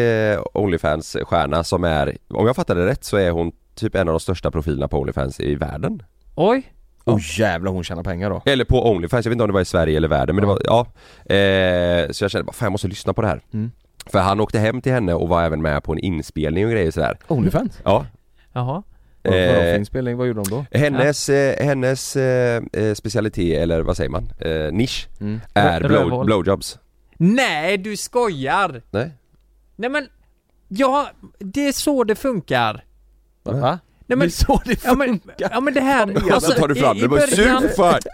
[0.53, 4.51] Onlyfans-stjärna som är, om jag fattade rätt så är hon typ en av de största
[4.51, 6.03] profilerna på Onlyfans i världen.
[6.35, 6.73] oj.
[7.05, 9.61] oh, jävlar hon tjänar pengar då Eller på Onlyfans, jag vet inte om det var
[9.61, 10.53] i Sverige eller världen men Ja.
[10.55, 10.85] det var,
[11.27, 11.35] ja.
[11.35, 13.41] Eh, så jag kände bara, fan jag måste lyssna på det här.
[13.53, 13.71] Mm.
[14.05, 16.91] För han åkte hem till henne och var även med på en inspelning och grejer
[16.91, 17.17] sådär.
[17.27, 17.79] Onlyfans?
[17.83, 18.05] Ja.
[18.53, 18.83] Jaha.
[19.23, 20.65] Vad vadå för Eh, inspelning, vad gjorde de då?
[20.79, 25.39] hennes, eh, hennes eh, eh, specialitet, eller vad säger man, eh, nisch Mm.
[25.53, 26.79] är blow, blowjobs.
[27.17, 28.81] Nej du skojar!
[28.91, 29.11] Nej?
[29.75, 30.07] Nej men,
[30.67, 31.09] ja,
[31.39, 32.83] det är så det funkar.
[33.43, 33.53] Va?
[33.53, 33.77] Nej
[34.07, 35.49] det men, är så det ja men, funkar!
[35.51, 36.13] ja men det här, du?
[36.59, 37.05] tar du fram i, det?
[37.05, 37.63] i början,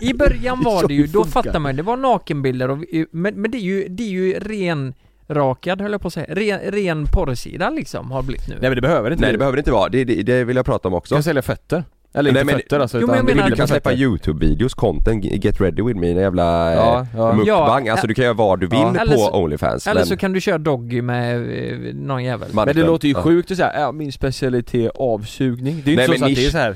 [0.01, 1.43] i början Det var det ju, det då funkar.
[1.43, 2.77] fattar man det var nakenbilder och,
[3.11, 4.93] men, men det är ju, det är ju ren
[5.27, 8.53] rakad höll jag på att säga, ren, ren porrsida liksom har blivit nu.
[8.61, 10.55] Nej men det behöver inte Nej det behöver det inte vara, det, det, det vill
[10.55, 11.15] jag prata om också.
[11.15, 11.83] kan sälja fötter
[12.17, 14.73] Eller Nej, inte men- fötter alltså Jo, men jag utan menar- Du kan släppa youtube-videos,
[14.75, 17.33] content, get ready with me, en jävla eh, Ja, ja.
[17.33, 18.95] mukbang, Ja, alltså du kan göra vad du vill Ja.
[19.01, 22.49] Eller på så- Onlyfans Eller men så kan du köra doggy med eh, någon jävel.
[22.53, 23.21] Men det låter ju Ja.
[23.21, 26.25] sjukt att säga, ja min specialitet är avsugning Det är ju Nej, inte men så
[26.25, 26.75] att det är så här.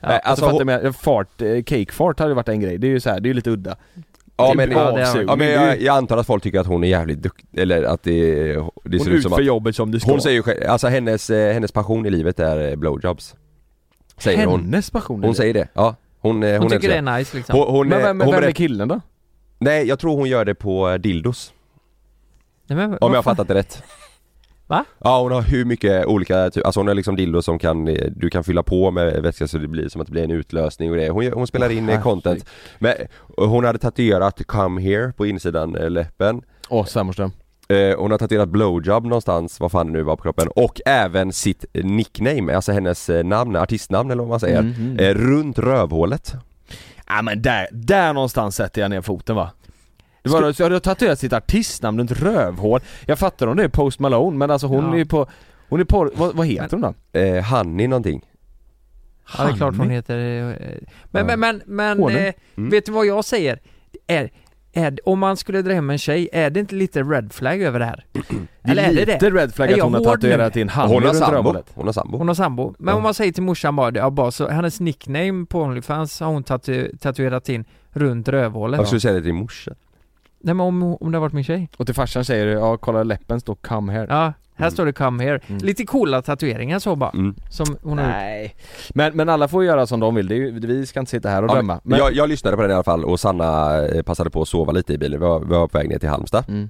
[0.00, 2.90] Nej, alltså, alltså, med, fart, eh, cake fart hade ju varit en grej, det är
[2.90, 3.76] ju så här, det är ju lite udda
[4.36, 6.84] Ja Typ men, ja, det ja, men jag, jag antar att folk tycker att hon
[6.84, 8.58] är jävligt duktig, eller att det, det
[8.96, 11.30] Hon ser ut som att jobbet som det ska Hon säger ju själv, alltså hennes,
[11.30, 13.34] eh, hennes passion i livet är blowjobs
[14.18, 15.36] Säger hon Hennes passion är Hon det.
[15.36, 17.58] säger det, ja Hon, eh, Hon, hon, tycker det är nice liksom.
[17.58, 19.00] Hon, hon, Men vem, hon vem är killen då?
[19.58, 21.52] Nej jag tror hon gör det på dildos
[22.66, 23.82] Nej, men, Om jag har fattat det rätt
[24.66, 24.84] Va?
[24.98, 28.30] Ja hon har hur mycket olika, alltså hon har liksom dildos som kan, eh, du
[28.30, 30.96] kan fylla på med vätska så det blir som att det blir en utlösning och
[30.96, 31.10] det.
[31.10, 32.46] Hon, hon spelar in eh, content
[32.78, 32.94] Men
[33.36, 37.30] hon hade tatuerat 'come here' på insidan läppen Åh, Sammerström
[37.72, 41.32] Eh, Hon har tatuerat blowjob någonstans, vad fan det nu var på kroppen och även
[41.32, 44.98] sitt nickname, alltså hennes eh, namn, artistnamn eller vad man säger, Mm, mm.
[44.98, 46.32] eh, runt rövhålet
[47.06, 49.50] Ja men där, där någonstans sätter jag ner foten va?
[50.22, 52.80] Det var, så har du tatuerat sitt artistnamn runt rövhål?
[53.06, 54.92] Jag fattar om det är Post Malone men alltså hon Ja.
[54.94, 55.26] är ju på
[55.68, 56.80] Hon är på, vad, vad heter hon
[57.12, 57.18] då?
[57.20, 58.26] eh, Honey någonting
[59.38, 59.94] Ja det är klart hon Hanni?
[59.94, 60.18] heter...
[60.18, 60.56] eh,
[61.10, 61.36] Men, Ja.
[61.36, 62.16] men, men, men Honung.
[62.18, 62.70] eh, Mm.
[62.70, 63.58] vet du vad jag säger?
[64.06, 64.30] Är,
[64.72, 67.78] är, om man skulle dra hem en tjej, är det inte lite red flag över
[67.78, 68.04] det här?
[68.62, 69.30] Eller är det lite det?
[69.30, 72.18] red flag Är att hon har tatuerat in Hanni Hon har sambo, hon har sambo
[72.18, 72.74] Hon har sambo.
[72.78, 72.96] Men Ja.
[72.96, 76.42] om man säger till morsan bara, ja, bara så, hennes nickname på Onlyfans har hon
[76.42, 78.78] tatu, tatuerat in runt rövhålet.
[78.78, 79.74] Jag skulle säga det till din morsa
[80.42, 81.68] Nej men om, om det har varit min tjej.
[81.76, 84.70] Och till farsan säger du, ja kolla läppen står 'come here' Ja, här Mm.
[84.70, 85.62] står det 'come here' Mm.
[85.62, 87.34] Lite coola tatueringar så bara, mm.
[87.50, 88.14] som hon har gjort.
[88.14, 88.54] Nej
[88.94, 91.28] men, men alla får göra som de vill, det är ju, vi ska inte sitta
[91.28, 93.78] här och Ja, döma men, jag, jag lyssnade på den i alla fall och Sanna
[93.86, 95.98] eh, passade på att sova lite i bilen, vi var, vi var på väg ner
[95.98, 96.68] till Halmstad mm.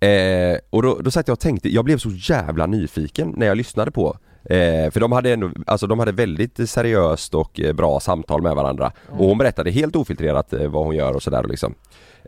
[0.00, 3.56] eh, Och då, då satt jag och tänkte, jag blev så jävla nyfiken när jag
[3.56, 8.00] lyssnade på Eh, för de hade ändå, alltså de hade väldigt seriöst och eh, bra
[8.00, 8.92] samtal med varandra.
[9.08, 11.74] Och hon berättade helt ofiltrerat eh, vad hon gör och sådär liksom.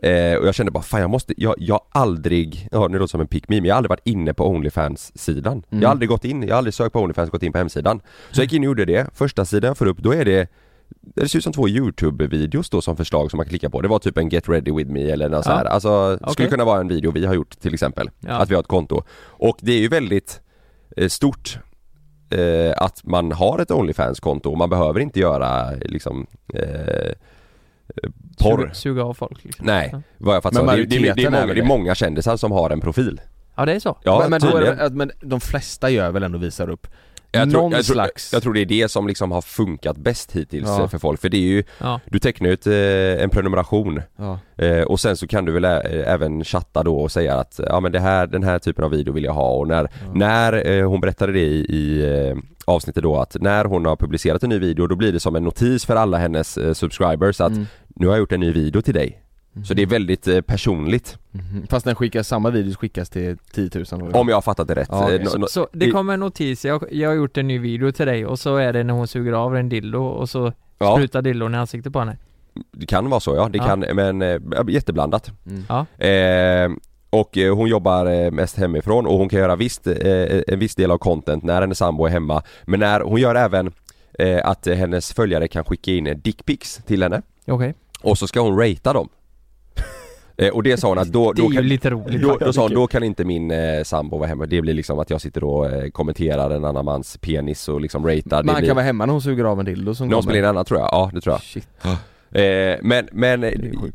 [0.05, 3.11] Eh, och jag kände bara fan jag måste, jag, jag har aldrig, ja nu låter
[3.11, 5.63] som en pick me, men jag har aldrig varit inne på Onlyfans-sidan.
[5.69, 8.01] Jag har aldrig gått in, jag har aldrig sökt på Onlyfans, gått in på hemsidan.
[8.31, 10.47] Så jag gick in och gjorde det, första sidan jag får upp, då är det
[11.15, 13.81] det ser ut som två YouTube-videos då som förslag som man kan klicka på.
[13.81, 15.51] Det var typ en Get Ready With Me eller något Ja.
[15.51, 15.65] så här.
[15.65, 18.09] Alltså, det skulle kunna vara en video vi har gjort till exempel.
[18.19, 18.31] Ja.
[18.31, 19.03] Att vi har ett konto.
[19.19, 20.41] Och det är ju väldigt
[20.97, 21.59] eh, stort
[22.29, 27.11] eh, att man har ett Onlyfans-konto och man behöver inte göra liksom eh,
[28.39, 28.57] porr.
[28.61, 29.65] Suga, suga av folk liksom.
[29.65, 30.01] Nej, Ja.
[30.17, 30.63] vad jag fattar.
[30.63, 31.63] Men Det, det, är- det, är många, det är det?
[31.67, 33.21] många kändisar som har en profil.
[33.55, 33.97] Ja det är så?
[34.03, 36.87] Ja, men, men, då är det, men de flesta gör väl ändå visar upp
[37.39, 39.97] Jag tror, någon jag, tror, slags jag tror det är det som liksom har funkat
[39.97, 40.81] bäst hittills Ja.
[40.83, 41.21] eh, för folk.
[41.21, 41.99] För det är ju, Ja.
[42.05, 44.39] du tecknar ju ett, eh, en prenumeration ja.
[44.57, 47.79] Eh, och sen så kan du väl ä- även chatta då och säga att ja
[47.79, 50.87] men det här, den här typen av video vill jag ha och när, när eh,
[50.89, 54.59] hon berättade det i, i eh, avsnittet då att när hon har publicerat en ny
[54.59, 57.65] video då blir det som en notis för alla hennes eh, subscribers att Mm.
[57.95, 59.21] nu har jag gjort en ny video till dig.
[59.63, 61.67] Så det är väldigt eh, personligt Mhm.
[61.69, 64.19] Fast den skickas, samma video skickas till 10 000 då.
[64.19, 64.87] om jag har fattat det rätt.
[64.91, 65.15] Ja, okej.
[65.15, 68.05] Eh, no- Så det kommer en notis, jag, jag har gjort en ny video till
[68.05, 71.21] dig och så är det när hon suger av en dildo och så ja, sprutar
[71.21, 72.17] dildon i ansiktet på henne
[72.71, 73.65] det kan vara så ja, det Ja.
[73.65, 75.31] kan, men eh, jätteblandat.
[75.47, 75.63] Mm.
[75.69, 76.71] Ja, Eh,
[77.09, 80.75] och eh, hon jobbar eh, mest hemifrån och hon kan göra visst, eh, en viss
[80.75, 82.43] del av content när hennes sambo är hemma.
[82.63, 83.71] Men när, hon gör även
[84.19, 88.39] eh, att eh, hennes följare kan skicka in dickpics till henne okej och så ska
[88.39, 89.09] hon ratea dem.
[90.37, 92.73] Eh, och det sa hon att då, då kan, lite roligt då, då sa hon,
[92.73, 94.45] då kan inte min eh, sambo vara hemma.
[94.45, 98.07] Det blir liksom att jag sitter och eh, kommenterar en annan mans penis och liksom
[98.07, 98.43] ratear.
[98.43, 100.43] Han blir, kan vara hemma när hon suger av en dildo som någon spelar in
[100.43, 101.41] en annan tror jag, ja det tror jag.
[101.41, 101.67] Shit.
[102.31, 103.43] Eh, men men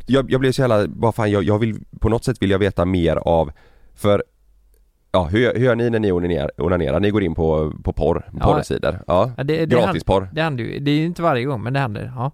[0.06, 2.58] jag, jag blev så jävla, vad fan jag, jag vill, på något sätt vill jag
[2.58, 3.52] veta mer av,
[3.94, 4.24] för
[5.12, 6.50] Ja, hur, hur gör ni när ni onanerar?
[6.58, 7.00] onanerar?
[7.00, 8.44] Ni går in på, på porr, Ja.
[8.46, 8.98] porrsidor?
[9.06, 10.28] Ja, ja, det, det, gratisporr?
[10.32, 12.30] det händer ju, det är ju inte varje gång men det händer, ja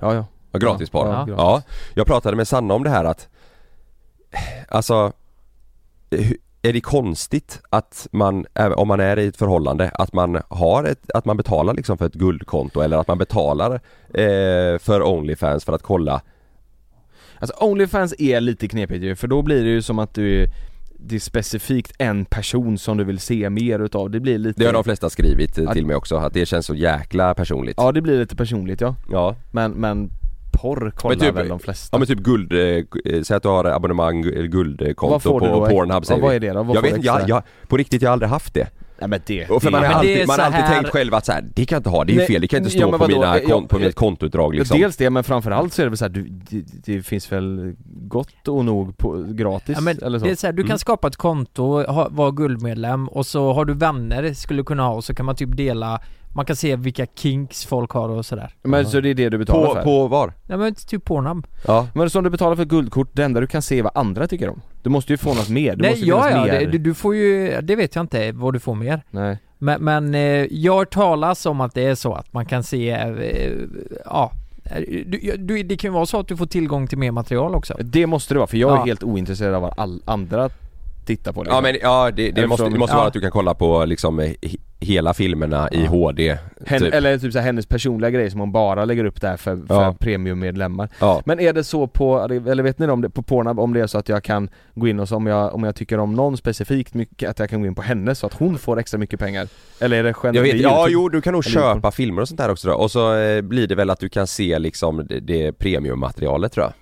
[0.00, 0.26] Ja ja.
[0.52, 1.06] Ja, gratisporr?
[1.06, 1.62] Ja, Ja.
[1.94, 3.28] Jag pratade med Sanna om det här att
[4.68, 5.12] Alltså
[6.62, 11.10] Är det konstigt att man, om man är i ett förhållande, att man har ett,
[11.10, 13.74] att man betalar liksom för ett guldkonto eller att man betalar
[14.14, 16.22] eh, för Onlyfans för att kolla?
[17.38, 20.46] Alltså Onlyfans är lite knepigt ju, för då blir det ju som att du
[21.06, 24.66] det är specifikt en person som du vill se mer utav, det blir lite Det
[24.66, 27.74] har de flesta skrivit eh, till mig också, att det känns så jäkla personligt.
[27.78, 30.10] Ja det blir lite personligt ja, Ja, men, men
[30.54, 31.88] porr kollar typ- väl de flesta?
[31.94, 32.58] ja men typ guld, eh,
[33.14, 35.66] eh, säg att du har abonnemang, eh, guldkonto på?
[35.70, 36.62] Pornhub säger ja, vad är det då?
[36.62, 38.68] Vad Jag vet inte, jag, jag, på riktigt jag har aldrig haft det
[39.00, 40.90] Nej men det, Och för det man har alltid, är man har alltid här- tänkt
[40.90, 42.48] själv att så här, det kan jag inte ha, det är ju Nej, fel, det
[42.48, 44.96] kan inte ja, stå men på, mina, Ja, kon, på ja, mitt kontoutdrag liksom Dels
[44.96, 48.48] det, men framförallt så är det väl så här, du, det, det finns väl gott
[48.48, 50.24] och nog på, gratis Ja, men eller så?
[50.24, 50.78] det är så här, du kan Mm.
[50.78, 55.04] skapa ett konto, ha, vara guldmedlem och så har du vänner skulle kunna ha och
[55.04, 56.00] så kan man typ dela
[56.34, 58.54] Man kan se vilka kinks folk har och sådär.
[58.62, 59.82] Men så det är det du betalar På, för?
[59.82, 60.32] på var?
[60.46, 61.88] Ja men typ Pornhub Ja.
[61.94, 64.26] Men som du betalar för ett guldkort, det enda du kan se är vad andra
[64.26, 64.60] tycker om.
[64.82, 66.60] Du måste ju få något mer, det Nej måste ja ja, mer.
[66.60, 69.02] det, du- du får ju, det vet jag inte vad du får mer.
[69.10, 69.38] Nej.
[69.58, 70.20] Men, men eh,
[70.50, 73.52] jag har talas om att det är så att man kan se, eh,
[74.04, 74.32] ja.
[75.06, 77.74] Du, du, Det kan ju vara så att du får tillgång till mer material också.
[77.80, 78.84] Det måste det vara, för jag är Ja.
[78.84, 80.48] helt ointresserad av vad all, andra
[81.06, 81.54] tittar på liksom.
[81.56, 82.98] Ja men ja det, det måste, det måste ja.
[82.98, 85.90] vara att du kan kolla på liksom eh, he- hela filmerna i Ja.
[85.90, 86.36] HD
[86.66, 86.94] Hen, typ.
[86.94, 89.82] Eller typ så här, hennes personliga grejer som hon bara lägger upp där för, för
[89.82, 89.94] Ja.
[90.00, 93.72] premiummedlemmar Ja, Men är det så på, eller vet ni om det, på Pornhub om
[93.72, 95.98] det är så att jag kan gå in och så om jag, om jag tycker
[95.98, 98.78] om någon specifikt mycket, att jag kan gå in på henne så att hon får
[98.78, 99.48] extra mycket pengar?
[99.80, 100.46] Eller är det jag generellt?
[100.54, 101.90] vet, det är ja jo du kan nog köpa YouTube.
[101.92, 102.74] filmer och sånt där också då.
[102.74, 106.64] och så eh, blir det väl att du kan se liksom det, det premiummaterialet tror
[106.66, 106.72] jag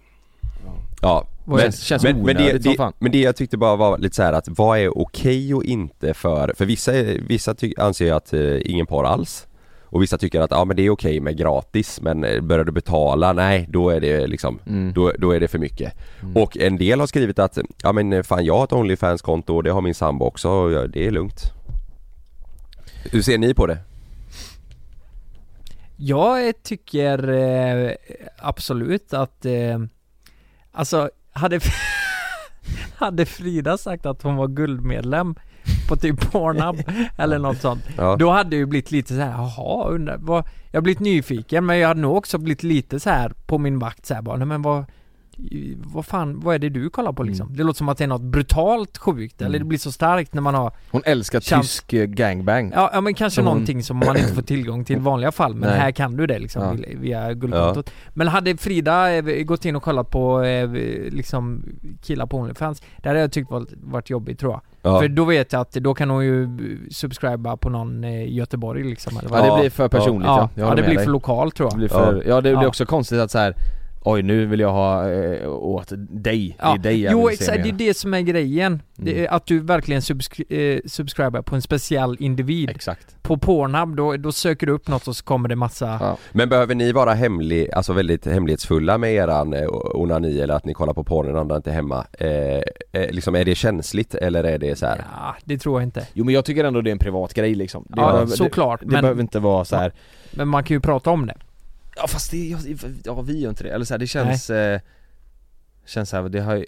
[1.03, 2.93] Ja, men, känns- men, men, det, det, fan.
[2.99, 6.53] men det jag tyckte bara var lite så att vad är okej och inte för,
[6.57, 6.93] för vissa,
[7.29, 9.47] vissa ty, anser ju att eh, ingen porr alls
[9.85, 12.73] och vissa tycker att ja men det är okej med gratis men eh, börjar du
[12.73, 14.93] betala, nej då är det liksom Mm.
[14.93, 15.93] då, då är det för mycket.
[16.35, 19.63] Och en del har skrivit att ja men eh, fan jag har ett Onlyfans-konto och
[19.63, 21.43] det har min sambo också och det är lugnt.
[23.05, 23.79] Hur ser ni på det?
[25.97, 27.91] Jag tycker eh,
[28.39, 29.79] absolut att eh,
[30.75, 31.61] Alltså hade
[32.97, 35.35] Hade Frida sagt att hon var guldmedlem
[35.89, 36.83] på typ Pornhub
[37.17, 38.17] eller något sånt Ja.
[38.17, 41.67] Då hade jag ju blivit lite så här, jaha, undrar vad Jag har blivit nyfiken
[41.67, 44.37] men jag hade nog också blivit lite så här på min vakt så här bara,
[44.37, 44.85] nej men vad
[45.77, 47.57] vad fan, vad är det du kollar på liksom?
[47.57, 50.43] Det låter som att det är något brutalt sjukt, eller det blir så starkt när
[50.43, 53.83] man har Hon älskar Chans- tysk eh, gangbang Ja, ja men kanske Som hon- någonting
[53.83, 55.79] som man inte får tillgång till i vanliga fall men Nej.
[55.79, 56.95] här kan du det liksom Ja.
[57.01, 60.71] via- guldkontot Men hade Frida eh, gått in och kollat på eh,
[61.11, 61.65] liksom
[62.03, 65.01] killar på Onlyfans Det hade jag tyckt var, varit jobbigt tror jag Ja.
[65.01, 66.49] För då vet jag att då kan hon ju
[66.91, 70.49] subscriba på någon i Göteborg liksom eller vad Ja, Ja, det blir för personligt ja,
[70.55, 71.05] ja, ja, det blir dig.
[71.05, 72.35] för lokalt tror Det jag blir för, ja.
[72.35, 72.67] det blir Ja.
[72.69, 73.55] också konstigt att så här.
[74.05, 76.69] Oj nu vill jag ha eh, åt dig, Ja.
[76.69, 77.79] det är dig jag Jo vill se exakt, det är mer.
[77.79, 78.83] det som är grejen.
[78.97, 79.25] Det Mm.
[79.25, 82.71] är att du verkligen subskri- eh, subscribar på en speciell individ.
[82.71, 86.17] Exakt På Pornhub, då, då söker du upp något och så kommer det massa Ja.
[86.33, 90.75] Men behöver ni vara hemlig, alltså väldigt hemlighetsfulla med eran eh, onani eller att ni
[90.75, 92.07] kollar på porr när andra inte är hemma?
[92.13, 92.29] Eh,
[93.03, 95.05] eh, liksom är det känsligt eller är det så här?
[95.13, 96.07] Ja, det tror jag inte.
[96.13, 98.87] Jo men jag tycker ändå det är en privat grej liksom det Ja, såklart, Det,
[98.87, 99.93] det men- behöver inte vara så här.
[100.31, 101.35] Men man kan ju prata om det.
[101.97, 102.59] Ja fast det, ja,
[103.05, 104.81] ja vi gör inte det, eller så här, det känns eh,
[105.87, 106.65] Känns så här, det har ju,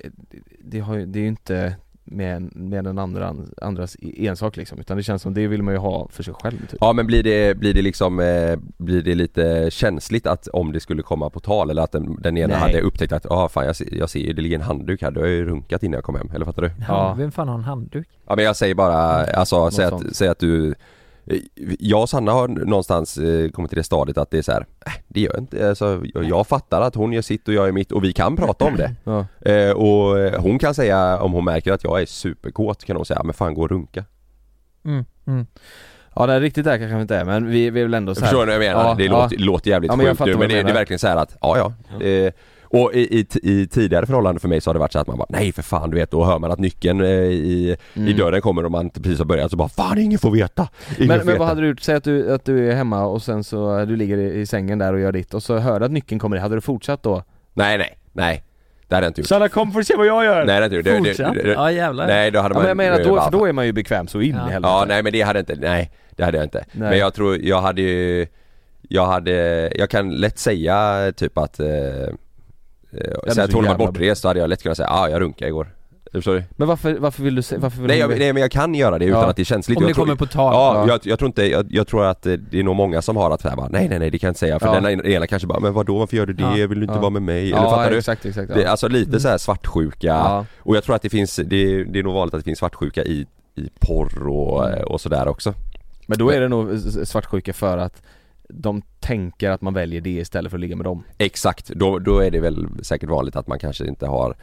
[0.64, 4.96] det har ju, det är ju inte med, med den andra, andras ensak liksom utan
[4.96, 6.78] det känns som det vill man ju ha för sig själv typ.
[6.80, 10.80] Ja men blir det, blir det liksom, eh, blir det lite känsligt att om det
[10.80, 12.60] skulle komma på tal eller att den, den ena Nej.
[12.60, 15.02] hade upptäckt att ja ah, fan jag, ser- jag ser ju det ligger en handduk
[15.02, 16.70] här, du har ju runkat innan jag kom hem, eller fattar du?
[16.88, 17.14] Ja.
[17.18, 18.08] Vem fan har en handduk?
[18.26, 20.74] Ja men jag säger bara, alltså säg att, säg att du
[21.78, 24.66] jag och Sanna har någonstans eh, kommit till det stadiet att det är så här,
[24.86, 27.72] äh, det gör inte, alltså, jag, jag fattar att hon gör sitt och jag gör
[27.72, 28.94] mitt och vi kan prata om det.
[29.04, 29.26] Ja.
[29.50, 33.06] Eh, och eh, hon kan säga, om hon märker att jag är superkåt kan hon
[33.06, 34.04] säga, men fan gå och runka.
[34.84, 35.46] Mm, mm.
[36.16, 38.20] Ja det är riktigt där kanske inte är men vi, vi är väl ändå så
[38.20, 38.26] här.
[38.28, 38.88] Förstår ni vad jag menar?
[38.88, 39.22] Ja, det ja.
[39.22, 41.06] låter, låter jävligt Ja, men jag sjukt nu men du det, det är verkligen så
[41.06, 42.06] här att, ja ja.
[42.06, 42.32] Eh,
[42.82, 45.18] och i, i, i tidigare förhållanden för mig så har det varit så att man
[45.18, 48.16] bara nej för fan du vet, då hör man att nyckeln eh, i, i Mm.
[48.16, 50.68] dörren kommer och man precis har börjat så bara fan ingen får veta!
[50.98, 51.38] Ingen Men, får men veta.
[51.38, 51.80] vad hade du gjort?
[51.80, 54.78] Säg att du, att du är hemma och sen så, du ligger i, i sängen
[54.78, 57.02] där och gör ditt och så hör du att nyckeln kommer in, hade du fortsatt
[57.02, 57.22] då?
[57.54, 58.44] Nej nej, nej.
[58.88, 59.28] Det hade jag inte gjort.
[59.28, 60.36] Sanna kom för att se vad jag gör!
[60.44, 61.06] Nej det hade jag inte gjort.
[61.16, 61.34] Fortsatt?
[61.34, 62.06] det- det- Ja jävlar.
[62.06, 63.72] Nej då hade Ja, man men jag menar då, bara- för då är man ju
[63.72, 64.48] bekväm så in Ja.
[64.48, 66.64] i helvete Ja nej men det hade jag inte, nej det hade jag inte.
[66.72, 66.88] Nej.
[66.90, 68.26] Men jag tror, jag hade ju
[68.88, 69.32] Jag hade,
[69.76, 72.08] jag kan lätt säga typ att eh, eh,
[73.32, 75.74] Säg att hon var bortrest så hade jag lätt kunnat säga ah, jag runkade igår.
[76.12, 76.45] Förstår du?
[76.57, 78.74] Men varför, varför vill du se, varför vill Nej, hon jag, nej men jag kan
[78.74, 79.26] göra det utan Ja.
[79.30, 79.78] att det är känsligt.
[79.78, 80.55] Om jag det tror, kommer på tal.
[80.55, 80.92] Ja, Ja.
[80.92, 83.40] Jag, jag tror inte, jag, jag tror att det är nog många som har att
[83.40, 84.80] säga bara, nej nej nej det kan jag inte säga för Ja.
[84.80, 86.42] den ena kanske bara, men vadå varför gör du det?
[86.42, 86.66] Ja.
[86.66, 87.01] Vill du inte Ja.
[87.01, 87.51] vara med mig?
[87.51, 87.99] Ja, Eller fattar du?
[87.99, 88.57] exakt, exakt ja.
[88.57, 89.20] Det, alltså lite Mm.
[89.20, 90.47] så här svartsjuka ja.
[90.59, 93.03] och jag tror att det finns, det, det är nog vanligt att det finns svartsjuka
[93.05, 94.84] i, i porr och, Mm.
[94.84, 95.55] och sådär också.
[96.07, 98.03] Men då är det nog svartsjuka för att
[98.49, 102.18] de tänker att man väljer det istället för att ligga med dem Exakt, då, då
[102.18, 104.36] är det väl säkert vanligt att man kanske inte har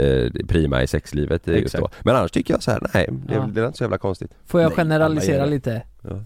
[0.00, 1.88] eh, prima i sexlivet just då.
[2.02, 3.40] Men annars tycker jag så här, nej det, Ja.
[3.52, 4.30] det är inte så jävla konstigt.
[4.46, 5.82] Får jag Nej, generalisera lite?
[6.02, 6.24] Ja.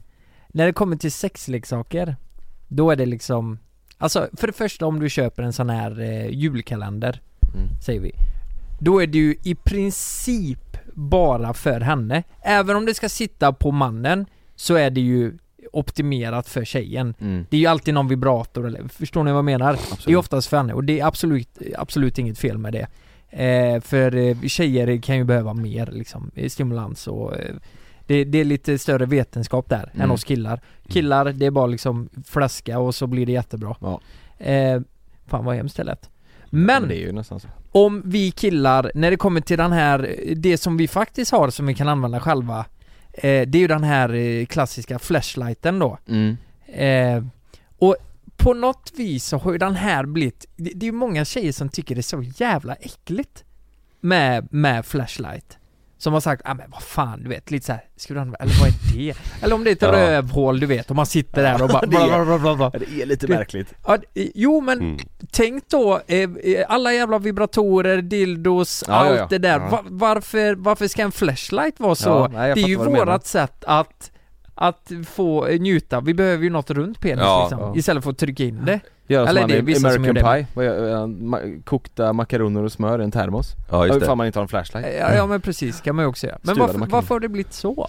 [0.48, 2.16] När det kommer till sexleksaker
[2.68, 3.58] Då är det liksom
[3.98, 7.20] Alltså för det första om du köper en sån här eh, julkalender
[7.54, 7.68] Mm.
[7.82, 8.12] Säger vi
[8.80, 13.70] Då är det ju i princip bara för henne Även om det ska sitta på
[13.70, 14.26] mannen
[14.56, 15.38] Så är det ju
[15.72, 17.46] optimerat för tjejen Mm.
[17.50, 19.72] Det är ju alltid någon vibrator eller, förstår ni vad jag menar?
[19.72, 20.18] Det är Absolut.
[20.18, 21.48] oftast för henne och det är absolut,
[21.78, 22.86] absolut inget fel med det
[23.44, 27.54] eh, För eh, tjejer kan ju behöva mer liksom, eh, stimulans och eh,
[28.06, 30.10] det, det är lite större vetenskap där än Mm.
[30.10, 34.00] hos killar Killar, det är bara liksom flaska och så blir det jättebra Ja.
[34.38, 34.80] eh,
[35.26, 36.10] Fan vad hemskt det lät
[36.50, 36.96] Men Men det
[37.72, 41.66] om vi killar, när det kommer till den här, det som vi faktiskt har som
[41.66, 42.64] vi kan använda själva
[43.20, 46.36] eh, Det är ju den här eh, klassiska flashlighten då mm.
[46.72, 47.24] Eh,
[47.78, 47.96] och
[48.36, 51.52] på något vis så har ju den här blivit, det, det är ju många tjejer
[51.52, 53.44] som tycker det är så jävla äckligt
[54.00, 55.58] med, med flashlight.
[56.00, 58.54] Som har sagt, ah men vad fan du vet, lite såhär, ska du använda, eller
[58.60, 59.14] vad är det?
[59.42, 59.92] Eller om det är ett Ja.
[59.92, 62.70] rövhål du vet, och man sitter där och bara Det är- bla, bla, bla, bla.
[62.72, 64.98] Ja, Det är lite Det- märkligt Ja, jo men Mm.
[65.32, 69.26] tänk då, eh, eh, alla jävla vibratorer, dildos, Ja, ja, allt ja.
[69.30, 69.60] det där.
[69.60, 69.68] Ja.
[69.70, 72.08] Va, varför, varför ska en flashlight vara så?
[72.08, 74.10] Ja, nej, det är ju du vårat sätt att
[74.54, 77.72] att få eh, njuta, vi behöver ju något runt penis Ja, liksom, ja.
[77.76, 80.14] istället för att trycka in det Göra Eller som det är vissa som American gör
[80.14, 81.16] det Pie, vad gör han?
[81.20, 84.14] Ma- kokta makaroner och smör i en termos Ja just det.
[84.14, 86.38] man inte har en flashlight Ja, ja men precis, kan man ju också göra.
[86.42, 87.88] Men varför, varför har det blivit så?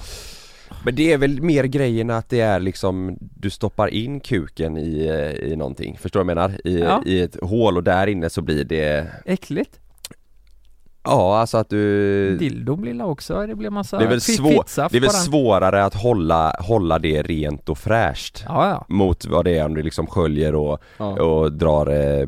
[0.86, 5.07] Men det är väl mer grejen att det är liksom Du stoppar in kuken i,
[5.07, 6.68] eh, i någonting, förstår du vad jag menar?
[6.68, 7.03] I, Ja.
[7.05, 9.80] I ett hål och där inne så blir det Äckligt?
[11.04, 14.97] Ja alltså att du Dildo blir också, det blir massa Det är väl, fittsaft det
[14.97, 18.86] är väl svårare att hålla, hålla det rent och fräscht Ja, ja.
[18.89, 21.22] Mot vad det är om du liksom sköljer och, ja.
[21.24, 22.28] och drar eh,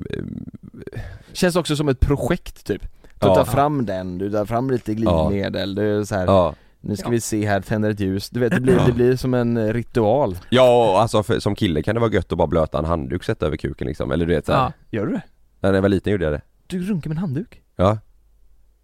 [1.33, 3.35] Känns också som ett projekt typ Du Ja.
[3.35, 7.07] tar fram den, du tar fram lite glidmedel, du är så här, Ja, nu ska
[7.07, 7.11] Ja.
[7.11, 9.73] vi se här, tänder ett ljus, du vet det blir, det blir som en eh,
[9.73, 12.85] ritual ja och alltså för, som kille kan det vara gött att bara blöta en
[12.85, 14.71] handduk sätta över kuken liksom, eller du vet såhär, ja.
[14.99, 15.21] Gör du det?
[15.59, 17.61] När jag var liten gjorde jag det Du runkar med en handduk?
[17.75, 17.97] Ja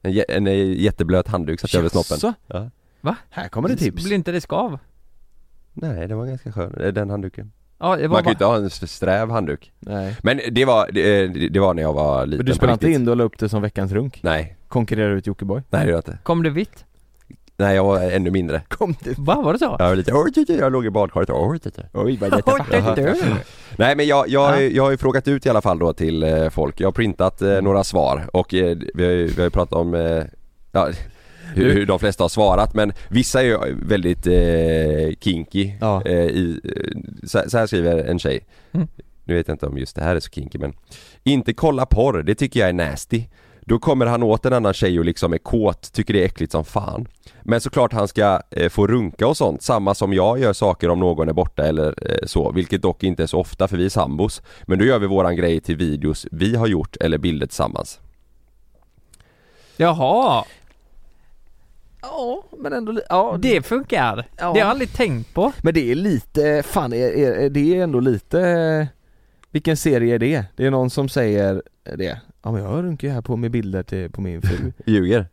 [0.02, 2.34] En, en eh, jätteblöt handduk satt jag över snoppen?
[2.48, 3.16] Ja.
[3.30, 4.80] Här kommer det tips Blir inte det skav?
[5.74, 8.46] Nej den var ganska skön, eh, den handduken Ja, det var Man kan ju bara...
[8.46, 12.26] inte ha en sträv handduk Nej Men det var, det, det var när jag var
[12.26, 14.20] liten Men du spelade inte in det och la upp det som veckans runk?
[14.24, 15.62] Nej, Konkurrerar ut Jockiboi?
[15.70, 16.86] nej det gör jag inte Kom det vitt?
[17.60, 19.18] Nej jag var ännu mindre Kom det?
[19.18, 19.76] Va, var det så?
[19.80, 22.18] Jag var lite oj, oj, oj, jag låg i badkaret oj, oj, oj.
[22.20, 23.16] Vad oj.
[23.78, 24.62] Nej men jag, jag, Ja.
[24.62, 27.42] jag har ju frågat ut i alla fall då till eh, folk Jag har printat
[27.42, 30.24] eh, några svar och eh, vi, har ju, vi har ju pratat om eh,
[30.72, 30.90] ja,
[31.56, 36.02] hur, hur de flesta har svarat men vissa är ju väldigt eh, kinky Ja.
[36.06, 38.40] eh, i, eh, så, så här skriver en tjej
[38.72, 38.88] Mm.
[39.24, 40.74] Nu vet jag inte om just det här är så kinky men
[41.24, 43.24] Inte kolla porr, det tycker jag är nasty
[43.70, 46.52] Då kommer han åt en annan tjej och liksom är kåt, tycker det är äckligt
[46.52, 47.08] som fan
[47.44, 51.00] Men såklart han ska eh, få runka och sånt, samma som jag gör saker om
[51.00, 53.90] någon är borta eller eh, så Vilket dock inte är så ofta för vi är
[53.90, 58.00] sambos Men då gör vi våran grej till videos vi har gjort eller bilder tillsammans
[59.78, 60.46] Jaha,
[62.02, 64.28] Ja men ändå ja, det funkar.
[64.38, 64.44] Ja.
[64.44, 65.52] Det har jag aldrig tänkt på.
[65.62, 68.88] Men det är lite, fan är, är, är det är ändå lite
[69.52, 70.46] Vilken serie är det?
[70.56, 71.62] Det är någon som säger
[71.98, 74.72] det Ja men jag runkar ju här på med bilder till, på min fru.
[74.86, 75.28] Ljuger?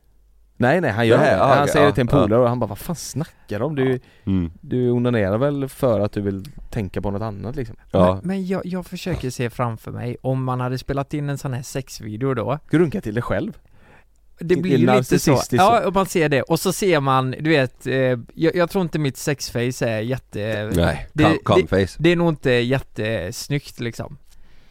[0.58, 2.66] Nej nej han gör det, han okej, säger det till en polare och han bara
[2.66, 3.74] vad fan snackar du om?
[3.74, 4.52] Du, mm.
[4.60, 7.76] du onanerar väl för att du vill tänka på något annat liksom?
[7.90, 11.38] Ja, Men, men jag, jag försöker se framför mig, om man hade spelat in en
[11.38, 12.58] sån här sexvideo då.
[12.66, 13.58] Ska du runka till dig själv?
[14.38, 17.50] Det blir ju lite så, ja och man ser det, och så ser man, du
[17.50, 17.94] vet, eh,
[18.34, 20.70] jag, jag tror inte mitt sexface är jätte...
[20.74, 21.38] nej, det,
[21.70, 24.16] det, det är nog inte jättesnyggt liksom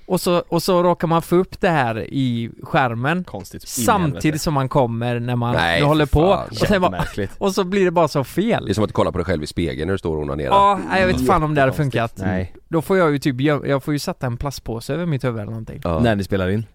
[0.08, 4.54] och så, och så råkar man få upp det här i skärmen Konstigt Samtidigt som
[4.54, 6.20] man kommer när man Nej, håller på.
[6.20, 6.48] fan.
[6.52, 7.04] och, sen bara,
[7.38, 8.66] och så blir det bara så fel.
[8.66, 10.50] Det är som att kolla på dig själv i spegeln när du står och onanerar.
[10.52, 12.14] Ja, jag vet fan om det hade funkat.
[12.18, 15.24] Nej, Då får jag ju typ, jag, jag får ju sätta en plastpåse över mitt
[15.24, 15.82] huvud eller någonting.
[15.84, 16.00] Ja.
[16.00, 16.66] när ni spelar in?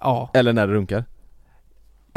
[0.00, 1.04] Ja, Eller när du runkar?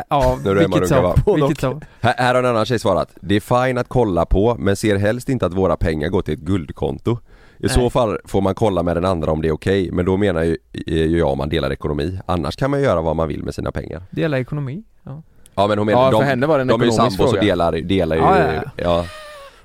[0.09, 1.15] ja, När du vilket va?
[1.35, 1.63] vilket
[2.01, 3.09] Här, här har en annan tjej svarat.
[3.21, 6.33] Det är fine att kolla på men ser helst inte att våra pengar går till
[6.33, 7.17] ett guldkonto
[7.59, 7.69] I Nej.
[7.69, 10.43] så fall får man kolla med den andra om det är okej men då menar
[10.43, 10.57] ju,
[10.87, 13.71] ju jag om man delar ekonomi Annars kan man göra vad man vill med sina
[13.71, 15.23] pengar Dela ekonomi, ja
[15.55, 17.33] Ja men hon menar, Ja de, för henne var det en de är ju sambos
[17.33, 19.05] och delar, delar ju, Ja, ja, ja, ja.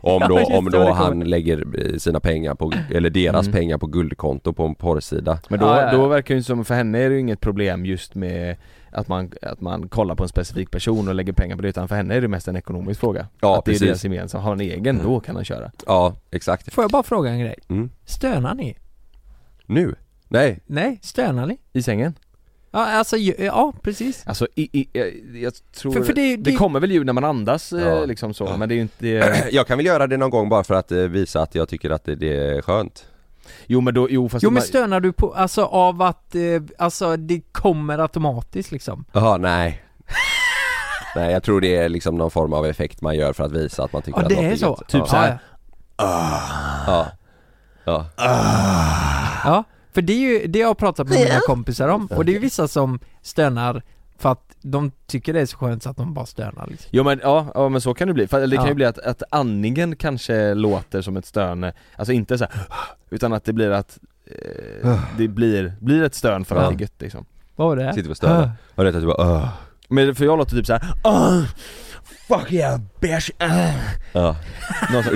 [0.01, 3.59] Om då, om då han lägger eh, sina pengar på, eller deras Mm.
[3.59, 5.99] pengar på guldkonto på en porrsida Men då, Ja, ja, ja.
[5.99, 8.57] då verkar det ju som, för henne är det ju inget problem just med
[8.95, 11.89] att man, att man kollar på en specifik person och lägger pengar på det utan
[11.89, 14.53] för henne är det mest en ekonomisk fråga Ja, Att det är deras gemensamma, har
[14.53, 17.55] en egen då kan han köra Ja, exakt Får jag bara fråga en grej?
[17.69, 17.91] mm.
[18.05, 18.77] Stönar ni?
[19.67, 19.95] Nu?
[20.29, 21.59] Nej, Nej, stönar ni?
[21.73, 22.15] I sängen?
[22.71, 26.57] Ja, alltså, ja precis Alltså i, i, jag, jag tror, För- för det- det, det-
[26.57, 27.79] kommer väl ljud när man andas Ja.
[27.79, 29.09] eh, liksom så, men det är ju inte
[29.53, 31.91] jag kan väl göra det någon gång bara för att eh, visa att jag tycker
[31.91, 33.07] att det, det är skönt
[33.67, 36.43] Jo men då, jo fast Jo men stönar du på, alltså av att, eh,
[36.79, 39.05] alltså det kommer automatiskt liksom?
[39.13, 39.85] Jaha, nej
[41.17, 43.85] Nej jag tror det är liksom någon form av effekt man gör för att visa
[43.85, 44.67] att man tycker Ja att det något är så?
[44.67, 44.89] gött.
[44.89, 45.07] Typ ja.
[45.07, 45.39] så här.
[45.97, 47.07] Ja,
[47.85, 48.07] ja.
[49.45, 52.33] Ja, för det är ju, det har jag pratat med mina kompisar om, och det
[52.33, 53.83] är ju vissa som stönar
[54.67, 56.89] de tycker det är så skönt så att de bara stönar liksom.
[56.93, 58.69] Jo men ja, ja men så kan det bli, för det kan Ja.
[58.69, 62.61] ju bli att, att andningen kanske låter som ett stön, alltså inte så här,
[63.11, 66.69] utan att det blir att eh, det blir, blir ett stön för att Ja.
[66.71, 67.25] det är gött liksom
[67.57, 67.95] Vad var det?
[67.95, 68.51] Sitter och stönar.
[68.75, 69.49] Och det är typ bara "Åh."
[69.89, 71.43] Men för jag låter typ såhär oh,
[72.29, 73.31] Fuck yeah bitch!
[73.43, 73.75] Uh.
[74.13, 74.37] Ja.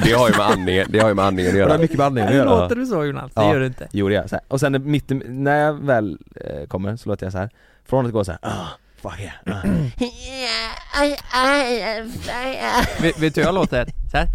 [0.04, 1.96] Det har ju med andningen, det har ju med andningen att Det har göra mycket
[1.96, 3.32] med andningen att göra låter du så Jonas?
[3.34, 3.52] Det Ja.
[3.52, 6.96] gör du inte Jo det gör jag, och sen mitt, när jag väl eh, kommer
[6.96, 7.50] så låter jag så här.
[7.84, 8.66] från att gå så här, oh,
[9.48, 9.64] uh.
[13.02, 13.86] vet, vet du hur jag låter?
[14.10, 14.28] Så här.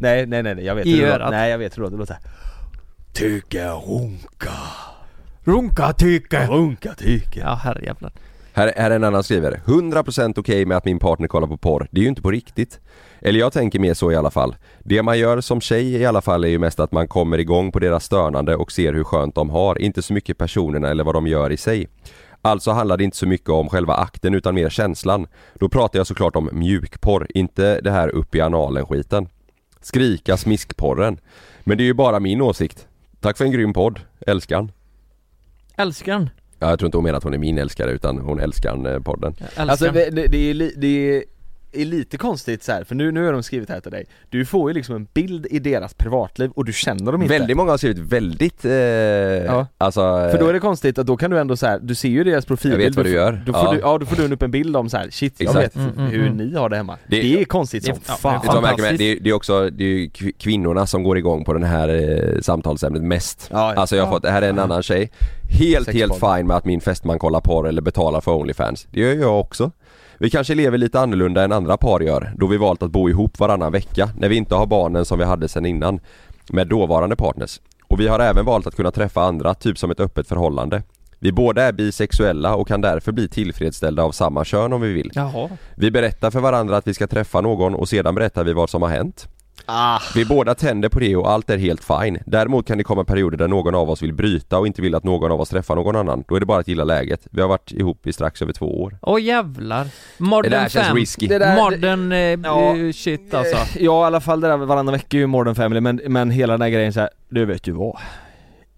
[0.00, 1.30] Nej nej nej nej, jag vet I hur det låter, örat.
[1.30, 2.32] nej jag vet hur det låter, det låter såhär
[3.12, 4.52] Tycke runka,
[5.44, 8.12] Runka tycker runka tycke Ja herrejävlar
[8.52, 9.60] Här, här är en annan skrivare.
[9.64, 11.88] 100% okej med att min partner kollar på porr.
[11.90, 12.80] Det är ju inte på riktigt.
[13.20, 14.56] Eller jag tänker mer så i alla fall.
[14.78, 17.72] Det man gör som tjej i alla fall är ju mest att man kommer igång
[17.72, 19.78] på deras stönande och ser hur skönt de har.
[19.78, 21.88] Inte så mycket personerna eller vad de gör i sig.
[22.42, 25.26] Alltså handlar det inte så mycket om själva akten utan mer känslan.
[25.54, 29.28] Då pratar jag såklart om mjukporr, inte det här upp i analen skiten.
[29.80, 31.18] Skrika smiskporren.
[31.64, 32.88] Men det är ju bara min åsikt.
[33.20, 34.72] Tack för en grym podd, älskan.
[35.76, 38.40] Älskar den Ja, jag tror inte hon menar att hon är min älskare utan hon
[38.40, 39.34] älskar eh, podden.
[39.38, 41.24] Jag älskar Alltså det, det, det, är, det är
[41.84, 44.70] lite konstigt så här, för nu, nu har de skrivit här till dig Du får
[44.70, 47.78] ju liksom en bild i deras privatliv och du känner dem inte Väldigt många har
[47.78, 51.66] skrivit väldigt, eh, alltså För då är det konstigt att då kan du ändå så
[51.66, 53.42] här, du ser ju deras profilbild Jag vet vad du gör.
[53.46, 53.72] Då får Ja.
[53.72, 55.76] du, ja då får du upp en bild om så här, shit jag Exakt.
[55.76, 56.36] vet Mm, mm, hur mm.
[56.36, 58.98] ni har det hemma Det- Det, är konstigt det- som ja, fan jag märker med?
[58.98, 61.62] Det är, det är också, det är ju kv- kvinnorna som går igång på den
[61.62, 63.80] här eh, samtalsämnet mest Ja, ja.
[63.80, 64.14] Alltså jag har Ja.
[64.16, 65.10] fått, det här är en annan tjej
[65.48, 69.14] Helt helt fine med att min fästman kollar porr eller betalar för Onlyfans Det gör
[69.14, 69.70] jag också
[70.18, 73.38] Vi kanske lever lite annorlunda än andra par gör då vi valt att bo ihop
[73.38, 76.00] varannan vecka när vi inte har barnen som vi hade sen innan
[76.50, 80.00] Med dåvarande partners Och vi har även valt att kunna träffa andra, typ som ett
[80.00, 80.82] öppet förhållande
[81.18, 84.92] Vi Vi båda är bisexuella och kan därför bli tillfredsställda av samma kön om vi
[84.92, 85.10] vill.
[85.14, 85.48] Jaha.
[85.74, 88.82] Vi berättar för varandra att vi ska träffa någon och sedan berättar vi vad som
[88.82, 89.28] har hänt.
[89.66, 89.98] Ah.
[90.14, 92.18] Vi båda tänder på det och allt är helt fine.
[92.26, 95.04] Däremot kan det komma perioder där någon av oss vill bryta och inte vill att
[95.04, 96.24] någon av oss träffar någon annan.
[96.28, 97.26] Då är det bara att gilla läget.
[97.30, 98.98] Vi har varit ihop i strax över två år.
[99.02, 99.86] Åh jävlar.
[100.18, 101.26] Modern Det där känns risky.
[101.26, 102.76] Det där- Modern eh, Ja.
[102.76, 103.56] eh, shit alltså.
[103.80, 106.52] Ja i alla fall det där varannan vecka är ju Modern Family men, men hela
[106.52, 107.98] den här grejen så här, du vet ju vad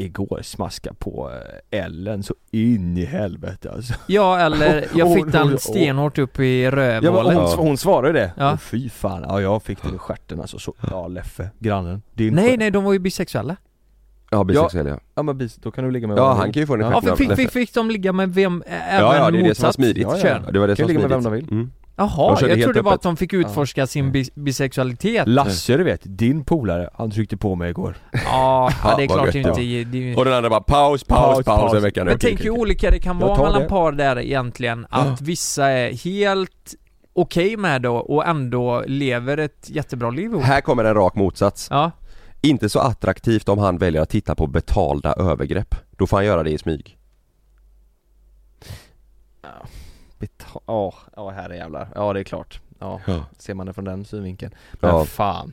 [0.01, 1.31] Igår smaska på
[1.71, 6.63] eh, Ellen så in i helvete alltså Ja eller, jag fick den stenhårt upp i
[6.63, 7.37] Ja, rövhålet.
[7.39, 8.51] hon, hon svarade det, Ja.
[8.53, 12.35] Åh, fy fan, ja jag fick det i stjärten alltså så, ja Leffe, grannen, din
[12.35, 13.57] Nej nej, de var ju bisexuella.
[14.31, 14.99] Ja bisexuell ja.
[15.15, 16.91] Ja men bis, då kan du ligga med Ja han kan ju få den i
[16.91, 19.31] Ja, Ja, stjärten för av fick, fick, fick de ligga med vem, även Ja ja
[19.31, 20.03] det är det som var motsatt smidigt.
[20.03, 20.19] Ja?
[20.47, 21.49] Ja, det var det som Kan var ligga med vem de vill.
[21.53, 21.71] Mm.
[21.99, 25.29] Jaha, jag helt trodde bara att de fick utforska sin bis bisexualitet.
[25.29, 29.07] Lasse du vet, din polare, han tryckte på mig igår Ja, Ja, ja, det är
[29.09, 29.63] klart gött, inte.
[29.63, 29.85] ja.
[29.85, 32.05] Det, Och den andra bara paus, paus, Paus, paus, en vecka nu.
[32.05, 33.69] men Okej, tänk hur olika det kan vara mellan det.
[33.69, 34.87] par där egentligen.
[34.91, 36.75] Att vissa är helt
[37.13, 40.43] okej med det och ändå lever ett jättebra liv ihop.
[40.43, 41.67] Här kommer en rak motsats.
[41.71, 41.91] Ja,
[42.41, 45.75] Inte så attraktivt om han väljer att titta på betalda övergrepp.
[45.97, 46.95] Då får han göra det i smyg.
[50.67, 53.25] Ja, ja herre jävlar, ja det är klart Ja, Ja.
[53.39, 55.05] ser man det från den synvinkeln Men Ja.
[55.05, 55.53] fan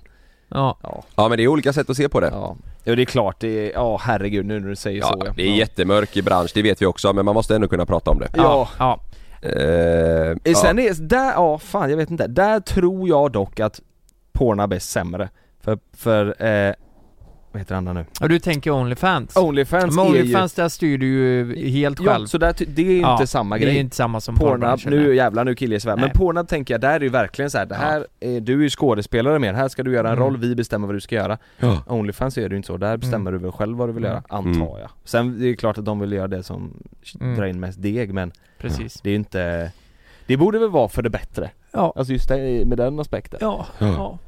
[0.50, 0.78] ja.
[0.84, 2.28] Ja, Ja men det är olika sätt att se på det.
[2.28, 5.32] ja Ja det är klart, det är, ja herregud nu när du säger Ja, så
[5.36, 8.12] det är jättemörk i bransch, det vet vi också, men man måste ändå kunna prata
[8.12, 8.30] om det.
[8.36, 9.00] Ja, ja.
[9.42, 10.56] Eh, Eh, ja.
[10.56, 13.82] Sen är, där, ja fan jag vet inte, där tror jag dock att
[14.32, 15.30] Pornhub är sämre
[15.62, 16.74] För, för, eh,
[17.56, 18.06] vad heter andra nu?
[18.22, 19.36] Och du tänker Onlyfans?
[19.36, 22.26] Onlyfans Men är Onlyfans där styr du ju helt ju, ja själv.
[22.26, 24.80] så där, det är ju Ja, inte samma det är grej inte samma som Pornhub,
[24.86, 26.10] nu jävlar nu killar jag men.
[26.10, 28.70] Pornhub tänker jag, där är ju verkligen så här, det här, är, du är ju
[28.70, 30.24] skådespelare mer, här ska du göra en Mm.
[30.26, 31.84] roll, vi bestämmer vad du ska göra Ja.
[31.88, 34.14] Onlyfans är det ju inte så, där bestämmer du väl själv vad du vill Mm.
[34.16, 36.74] göra, antar jag Sen det är det klart att de vill göra det som
[37.22, 37.36] Mm.
[37.38, 39.02] drar in mest deg men Precis.
[39.02, 39.72] det är ju inte
[40.28, 41.94] Det borde väl vara för det bättre, Ja.
[41.96, 43.66] alltså just det, med den aspekten Ja.
[43.80, 44.20] Ja.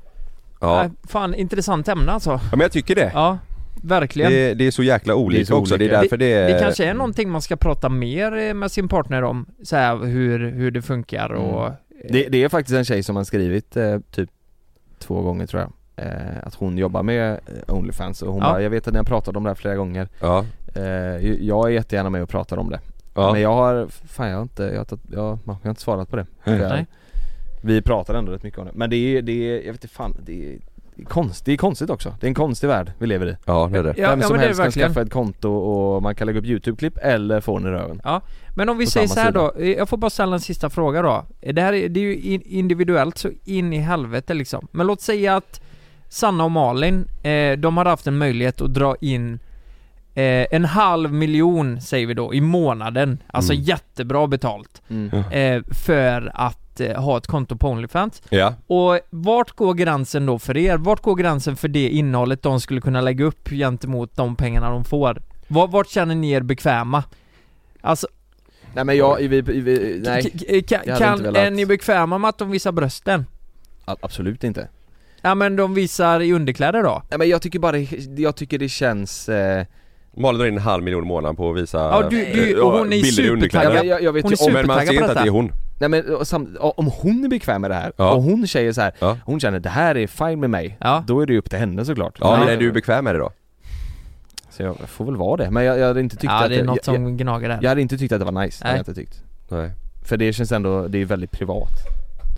[0.61, 0.77] Ja.
[0.81, 2.29] Nej, fan intressant ämne alltså.
[2.29, 3.11] ja men jag tycker det.
[3.13, 3.37] Ja,
[3.83, 4.31] verkligen.
[4.31, 6.59] Det, Det, det är så jäkla olika så också, det är därför det är...
[6.59, 10.51] kanske är någonting man ska prata mer eh, med sin partner om, så här, hur,
[10.51, 11.65] hur det funkar och...
[11.65, 11.77] Mm.
[12.09, 14.29] Det, det är faktiskt en tjej som har skrivit eh, typ
[14.99, 18.49] två gånger tror jag eh, Att hon jobbar med Onlyfans och hon Ja.
[18.51, 20.45] bara, jag vet att ni har pratat om det här flera gånger Ja.
[21.39, 22.79] Jag är jättegärna med och pratar om det
[23.13, 23.31] Ja.
[23.33, 26.15] Men jag har, fan jag har inte, jag har, jag, jag har inte svarat på
[26.15, 26.85] det Nej.
[27.67, 29.87] Vi pratar ändå rätt mycket om det, men det är, det är jag vet inte
[29.95, 30.57] fan, det är,
[31.05, 33.79] konst, det är konstigt också, det är en konstig värld vi lever i ja, det
[33.79, 33.93] är det.
[33.97, 36.27] Ja, Vem ja som men det är helst kan skaffa ett konto och man kan
[36.27, 38.01] lägga upp youtube-klipp eller få den i röven
[38.55, 39.51] Men om vi på säger så här sida.
[39.55, 41.25] då, jag får bara ställa en sista fråga då.
[41.53, 44.67] Det här är, det är ju in- individuellt så in i helvete liksom.
[44.71, 45.61] Men låt säga att
[46.09, 49.39] Sanna och Malin, eh, de har haft en möjlighet att dra in
[50.13, 53.17] eh, en halv miljon, säger vi då, i månaden.
[53.27, 53.63] Alltså Mm.
[53.63, 54.81] jättebra betalt.
[54.89, 55.09] mm.
[55.31, 58.21] Eh, för att eh, ha ett konto på Onlyfans.
[58.29, 58.53] Ja.
[58.67, 60.77] Och vart går gränsen då för er?
[60.77, 64.83] Vart går gränsen för det innehållet de skulle kunna lägga upp gentemot de pengarna de
[64.83, 65.21] får?
[65.47, 67.03] Vart, vart känner ni er bekväma?
[67.81, 68.07] Alltså,
[68.73, 71.37] Nej men jag, vi, vi, nej K- kan, jag kan, velat.
[71.37, 73.25] är ni bekväma med att de visar brösten?
[73.85, 74.67] a- absolut inte
[75.21, 77.01] Ja men de visar i underkläder då?
[77.09, 77.87] Nej men jag tycker bara det,
[78.21, 79.65] jag tycker det känns eh,
[80.17, 82.65] Malin drar in en halv miljon i månaden på att visa Ja, du- du- eh,
[82.65, 83.73] och hon är bilder i ja, underkläder.
[83.73, 85.51] men jag, jag vet Hon ju är Men man ser inte att det är hon.
[85.79, 88.11] Nej men och sam, om hon är bekväm med det här, Ja.
[88.13, 89.17] och hon säger så här, Ja.
[89.25, 91.03] hon känner det här är fine med mig, Ja.
[91.07, 93.15] då är det ju upp till henne såklart Ja, men Nej, är du bekväm med
[93.15, 93.31] det då?
[94.49, 96.55] Så jag får väl vara det, men jag, jag hade inte tyckt Ja att det
[96.59, 98.63] är något jag, som jag, gnager där jag hade inte tyckt att det var nice,
[98.63, 98.83] det hade Nej.
[98.87, 99.71] jag inte tyckt Nej.
[100.05, 101.69] För det känns ändå, det är väldigt privat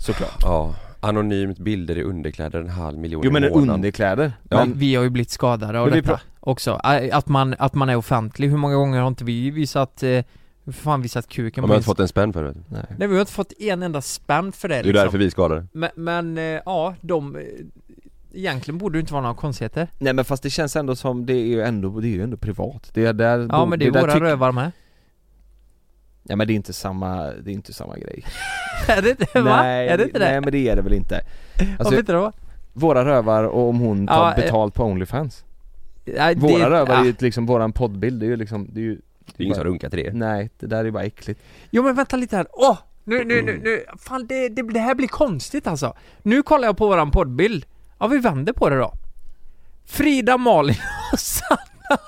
[0.00, 0.74] Såklart Ja.
[1.00, 4.56] Anonymt bilder i underkläder en halv miljon Jo men i underkläder, Ja.
[4.56, 6.80] men Vi har ju blivit skadade av detta också,
[7.12, 10.24] att man, att man är offentlig, hur många gånger har inte vi visat, eh,
[10.64, 12.54] hur fan visat kuken på har inte fått en spänn för det.
[12.68, 12.84] nej.
[12.98, 15.04] Nej vi har inte fått en enda spänn för det Det är liksom.
[15.04, 15.66] därför vi är skadade.
[15.72, 17.42] Men, men eh, ja, de eh,
[18.34, 21.32] Egentligen borde det inte vara några konstigheter nej men fast det känns ändå som, det
[21.32, 23.90] är ju ändå, det är ju ändå privat Det är där, Ja men det är
[23.90, 24.72] där våra tyck- rövar med
[26.22, 28.24] Ja men det är inte samma, det är inte samma grej
[28.88, 29.40] Är det inte?
[29.40, 29.64] Va?
[29.66, 30.24] Är det inte det?
[30.24, 31.16] Nej men det är det väl inte
[31.58, 32.32] Alltså Varför inte då?
[32.72, 35.44] våra rövar och om hon tar Ja, eh, betalt på Onlyfans
[36.04, 37.04] Nej, det- Våra rövar är ah.
[37.04, 39.00] ju liksom våran poddbild, det är ju liksom, det är ju
[39.36, 40.12] Det är ingen som runkar till det.
[40.12, 42.78] Nej, det där är bara äckligt Jo men vänta lite här, åh!
[43.04, 46.76] Nu, nu, nu, nu, fan det, det, det här blir konstigt alltså Nu kollar jag
[46.76, 47.64] på våran poddbild
[47.98, 48.94] Ja vi vänder på det då
[49.86, 50.76] Frida, Malin
[51.12, 51.98] och Sanna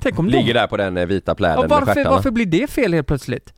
[0.00, 0.60] Tänk om Ligger de...
[0.60, 2.10] där på den eh, vita pläden Ja, med varför, stjärtarna.
[2.10, 3.52] varför blir det fel helt plötsligt?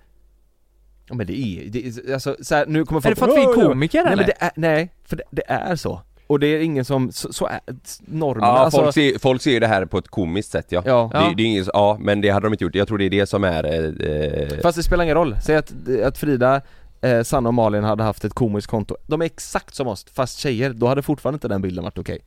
[1.08, 3.40] Ja men det är, det är alltså så här, nu kommer Är det folk för
[3.40, 4.22] att vi är komiker Nej eller?
[4.22, 7.32] men det är, nej, för det, det är så Och det är ingen som, så,
[7.32, 7.60] så är
[7.98, 10.82] normen Ja, alltså, folk, ser, folk ser ju det här på ett komiskt sätt ja.
[10.86, 11.10] Ja.
[11.12, 13.10] Det, det är ingen, ja men det hade de inte gjort, jag tror det är
[13.10, 15.72] det som är eh, eh, Fast det spelar ingen roll, säg att,
[16.04, 16.60] att Frida,
[17.00, 20.38] eh, Sanna och Malin hade haft ett komiskt konto De är exakt som oss, fast
[20.38, 22.18] tjejer, då hade fortfarande inte den bilden varit okej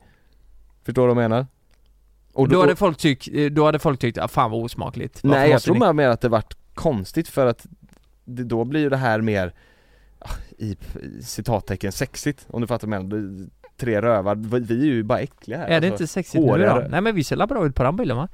[0.84, 1.46] Förstår du vad jag menar?
[2.32, 5.38] Och då, hade folk tyckt, eh, då hade folk tyckt, ah, fan vad osmakligt Varför
[5.38, 7.66] Nej jag tror ni- mer att det vart konstigt för att
[8.24, 9.54] det, då blir ju det här mer
[10.18, 10.76] ah, i
[11.18, 13.48] i citattecken sexigt om du fattar vad jag menar.
[13.78, 15.86] Det- Tre rövar, vi är ju bara äckliga här Är det alltså.
[16.02, 16.82] inte sexigt nu då?
[16.90, 18.28] Nej men vi ser bra ut på den bilden va?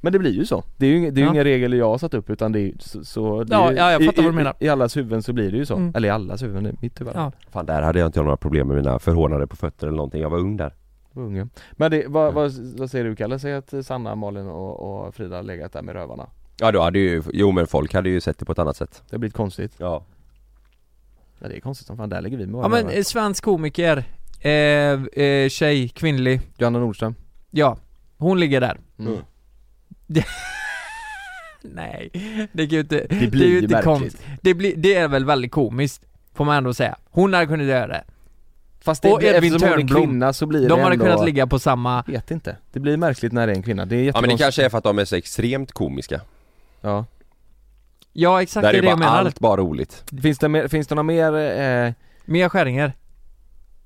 [0.00, 1.32] Men det blir ju så, det är ju, det är ju Ja.
[1.32, 3.92] inga regler jag har satt upp utan det är så, så det Ja, är ja,
[3.92, 4.54] jag fattar i, vad du menar.
[4.60, 5.92] I, I allas huvuden så blir det ju så, Mm.
[5.96, 7.32] eller i allas huvuden, i mitt huvud Ja.
[7.50, 10.30] Fan där hade jag inte några problem med mina förhånade på fötter eller någonting, jag
[10.30, 10.72] var ung där
[11.14, 11.48] Unge.
[11.72, 13.38] Men det, vad, vad, vad säger du Kalle?
[13.38, 16.26] Säg att Sanna, Malin och, och Frida legat där med rövarna
[16.60, 19.02] Ja då hade ju, jo men folk hade ju sett det på ett annat sätt
[19.10, 20.02] Det har blivit konstigt Ja
[21.38, 22.96] Ja det är konstigt som fan, där lägger vi med Ja men rövar.
[22.96, 24.04] eh, svensk komiker,
[24.40, 27.14] eh, eh, tjej, kvinnlig, Johanna Nordström
[27.50, 27.76] ja,
[28.18, 29.18] hon ligger där Mm.
[31.62, 32.10] Nej,
[32.52, 33.84] det är ju inte, Det blir det är ju ju inte märkligt.
[33.84, 36.96] konst, det, blir, det är väl väldigt komiskt, får man ändå säga.
[37.10, 38.04] Hon hade kunnat göra det.
[38.80, 40.02] Fast det, Och Edvin eftersom hon är Törnblom.
[40.06, 42.96] kvinna så blir De det hade ändå, kunnat ligga på samma, vet inte Det blir
[42.96, 44.78] märkligt när det är en kvinna, det är Ja men det jättekonstigt kanske är för
[44.78, 46.20] att de är så extremt komiska
[46.80, 47.04] Ja
[48.12, 49.18] ja exakt Där det är är det jag bara menar.
[49.18, 51.34] allt bara roligt Finns det, mer, finns det några mer,
[51.86, 51.92] eh,
[52.24, 52.92] Mia Skäringer,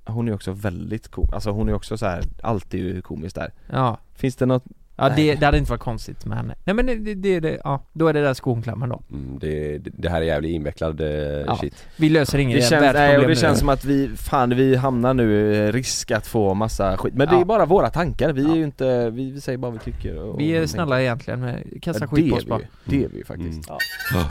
[0.04, 3.52] hon är också väldigt cool, alltså hon är också så här alltid ju komisk där
[3.72, 3.98] ja.
[4.14, 4.64] Finns det något,
[4.96, 5.16] Ja Nej.
[5.16, 6.54] det, det hade inte varit konstigt med henne.
[6.64, 9.02] Nej men det, det, det, det ja, då är det där skonklämmen då.
[9.10, 11.08] mm, det, det här är jävligt invecklad eh,
[11.46, 11.56] Ja.
[11.60, 13.34] shit Vi löser inget det känns, nej, och det nu.
[13.36, 17.28] känns som att vi, fan vi hamnar nu i risk att få massa skit Men
[17.28, 17.40] det Ja.
[17.40, 18.52] är bara våra tankar, vi Ja.
[18.52, 21.40] är ju inte, vi, vi säger bara vad vi tycker och, Vi är snälla egentligen,
[21.40, 21.80] men tänker.
[21.80, 22.60] kasta ja, skit det på är oss vi bara.
[22.84, 24.26] det är vi ju faktiskt Mm.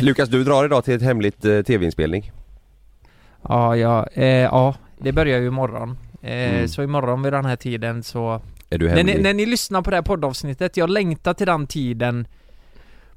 [0.00, 2.32] Lukas du drar idag till ett hemligt eh, tv-inspelning
[3.48, 5.98] Ja, ja, eh, ja, det börjar ju imorgon.
[6.22, 6.68] Eh, Mm.
[6.68, 8.40] Så imorgon vid den här tiden så...
[8.70, 11.66] Är du När ni, när ni lyssnar på det här poddavsnittet, jag längtar till den
[11.66, 12.26] tiden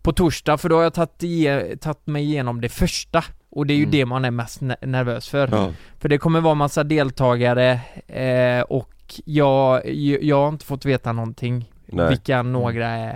[0.01, 3.23] på torsdag för då har jag tagit, mig igenom det första.
[3.49, 3.91] Och det är ju Mm.
[3.91, 5.49] det man är mest ne- nervös för.
[5.51, 5.71] Ja.
[5.99, 8.93] För det kommer vara massa deltagare eh, och
[9.25, 9.89] jag,
[10.21, 12.09] jag har inte fått veta någonting Nej.
[12.09, 13.13] vilka några är.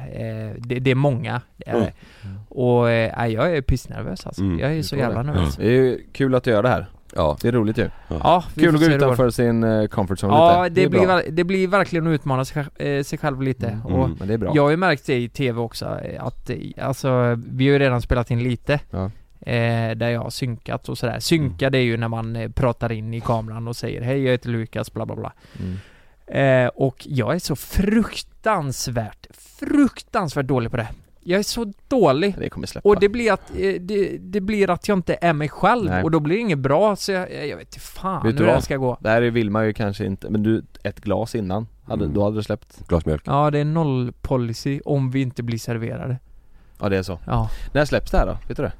[0.47, 1.41] Eh, det, det är många.
[1.57, 1.85] Det är Mm.
[1.85, 1.93] det.
[2.49, 4.41] Och eh, jag är pissnervös alltså.
[4.41, 4.59] Mm.
[4.59, 5.31] Jag är så jävla det.
[5.31, 5.55] nervös.
[5.55, 8.43] Det är ju kul att du gör det här, Ja, det är roligt ju Ja,
[8.55, 11.43] Kul att gå det utanför sin eh, comfort zone Ja, lite det, är blir, det
[11.43, 13.67] blir verkligen att utmana sig, själv- eh, sig själv lite.
[13.67, 16.23] Mm, Och Men det är bra jag har ju märkt det i TV också, eh,
[16.25, 18.79] att eh, alltså, vi har ju redan spelat in lite.
[18.91, 19.11] Ja.
[19.51, 21.19] Eh, där jag har synkat och sådär.
[21.19, 24.31] Synka det är ju när man eh, pratar in i kameran och säger hej jag
[24.31, 25.33] heter Lukas, bla bla bla.
[26.27, 29.27] Eh, och jag är så fruktansvärt,
[29.59, 30.87] fruktansvärt dålig på det.
[31.27, 32.35] Jag är så dålig.
[32.39, 35.33] Det kommer släppa Och det blir att, eh, det, det blir att jag inte är
[35.33, 36.03] mig själv Nej.
[36.03, 38.51] och då blir det inget bra så jag, jag vet inte fan Vet hur det
[38.51, 38.97] här ska gå.
[38.99, 42.13] Det här vill man ju kanske inte, men du, ett glas innan, hade, Mm.
[42.15, 45.57] då hade du släppt glas mjölk Ja det är noll policy om vi inte blir
[45.57, 46.17] serverade.
[46.79, 47.49] Ja det är så Ja.
[47.73, 48.37] När släpps det här då?
[48.47, 48.71] Vet du det?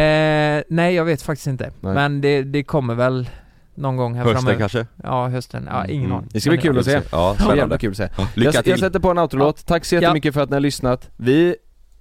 [0.00, 1.72] Eh, nej jag vet faktiskt inte.
[1.80, 1.94] Nej.
[1.94, 3.28] Men det, det kommer väl
[3.74, 4.86] någon gång här Hösten kanske?
[5.02, 6.16] Ja hösten, ja ingen Mm.
[6.16, 6.28] aning.
[6.32, 7.00] Det ska bli kul att se.
[7.12, 8.78] Ja, spännande jävla kul att se ja, Lycka jag, jag till!
[8.78, 10.00] sätter på en outro-låt, tack så Ja.
[10.00, 11.56] jättemycket för att ni har lyssnat Vi,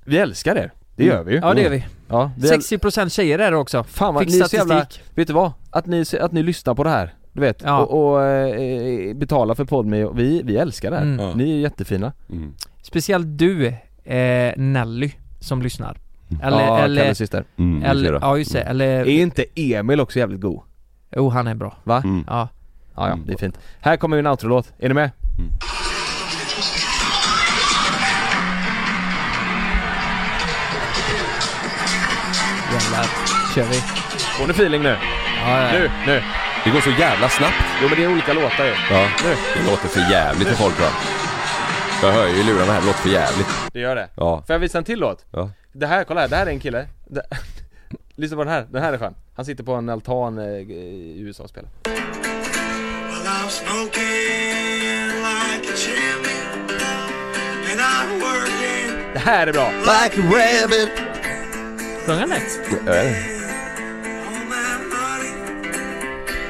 [0.05, 1.86] vi älskar er, det gör vi ju Ja det gör vi.
[2.09, 3.84] Ja, vi äl- 60% tjejer är det också.
[3.84, 5.17] Fan vad, Fick ni är så jävla, statistik.
[5.17, 5.51] vet du vad?
[5.69, 7.80] Att ni, att ni lyssnar på det här, du vet, Ja.
[7.80, 11.19] och, och eh, betalar för Podme vi, vi älskar det här Mm.
[11.26, 11.34] Ja.
[11.36, 12.53] Ni är jättefina Mm.
[12.82, 13.67] Speciellt du,
[14.03, 15.97] eh, Nelly, som lyssnar.
[16.43, 18.21] Eller, Ja, eller, Kalles syster Mm, det eller, jag.
[18.24, 20.61] ja just det, eller, Är inte Emil också jävligt god?
[21.16, 21.76] Jo han är bra.
[21.84, 21.97] Va?
[22.03, 22.24] Mm.
[22.28, 22.47] Ja.
[22.95, 23.59] Ja, ja, det är fint.
[23.82, 25.11] Här kommer en outro-låt, är ni med?
[32.74, 33.05] Jävlar.
[33.55, 33.76] Kör vi.
[34.38, 34.95] Får ni feeling nu?
[35.45, 35.72] Ja, ja.
[35.72, 36.22] Nu, nu!
[36.64, 39.36] Det går så jävla snabbt Jo men det är olika låtar ju Ja, Nu.
[39.64, 40.88] det låter för jävligt för folk va?
[42.01, 44.53] Jag hör ju i lurarna här, det låter för jävligt Det gör det Ja, Får
[44.53, 45.26] jag visa en till låt?
[45.32, 47.22] ja Det här, kolla här, det här är en kille det,
[48.16, 49.16] Lyssna på den här, den här är skön.
[49.36, 51.70] Han sitter på en altan eh, i USA och spelar.
[59.14, 59.72] Det här är bra!
[59.72, 60.89] Like a rabbit.
[62.05, 63.34] Sjöng han det?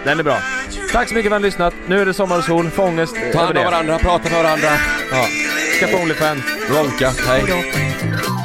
[0.06, 0.38] Den är bra.
[0.92, 2.84] Tack så mycket för att ni har lyssnat, nu är det sommar och sol, få
[2.84, 4.70] ångest Ta över hand om varandra, prata med varandra.
[5.12, 5.26] Ja,
[5.80, 6.44] skaffa Onlyfans.
[6.70, 7.42] Ronka, hej.
[7.42, 8.43] Hejdå.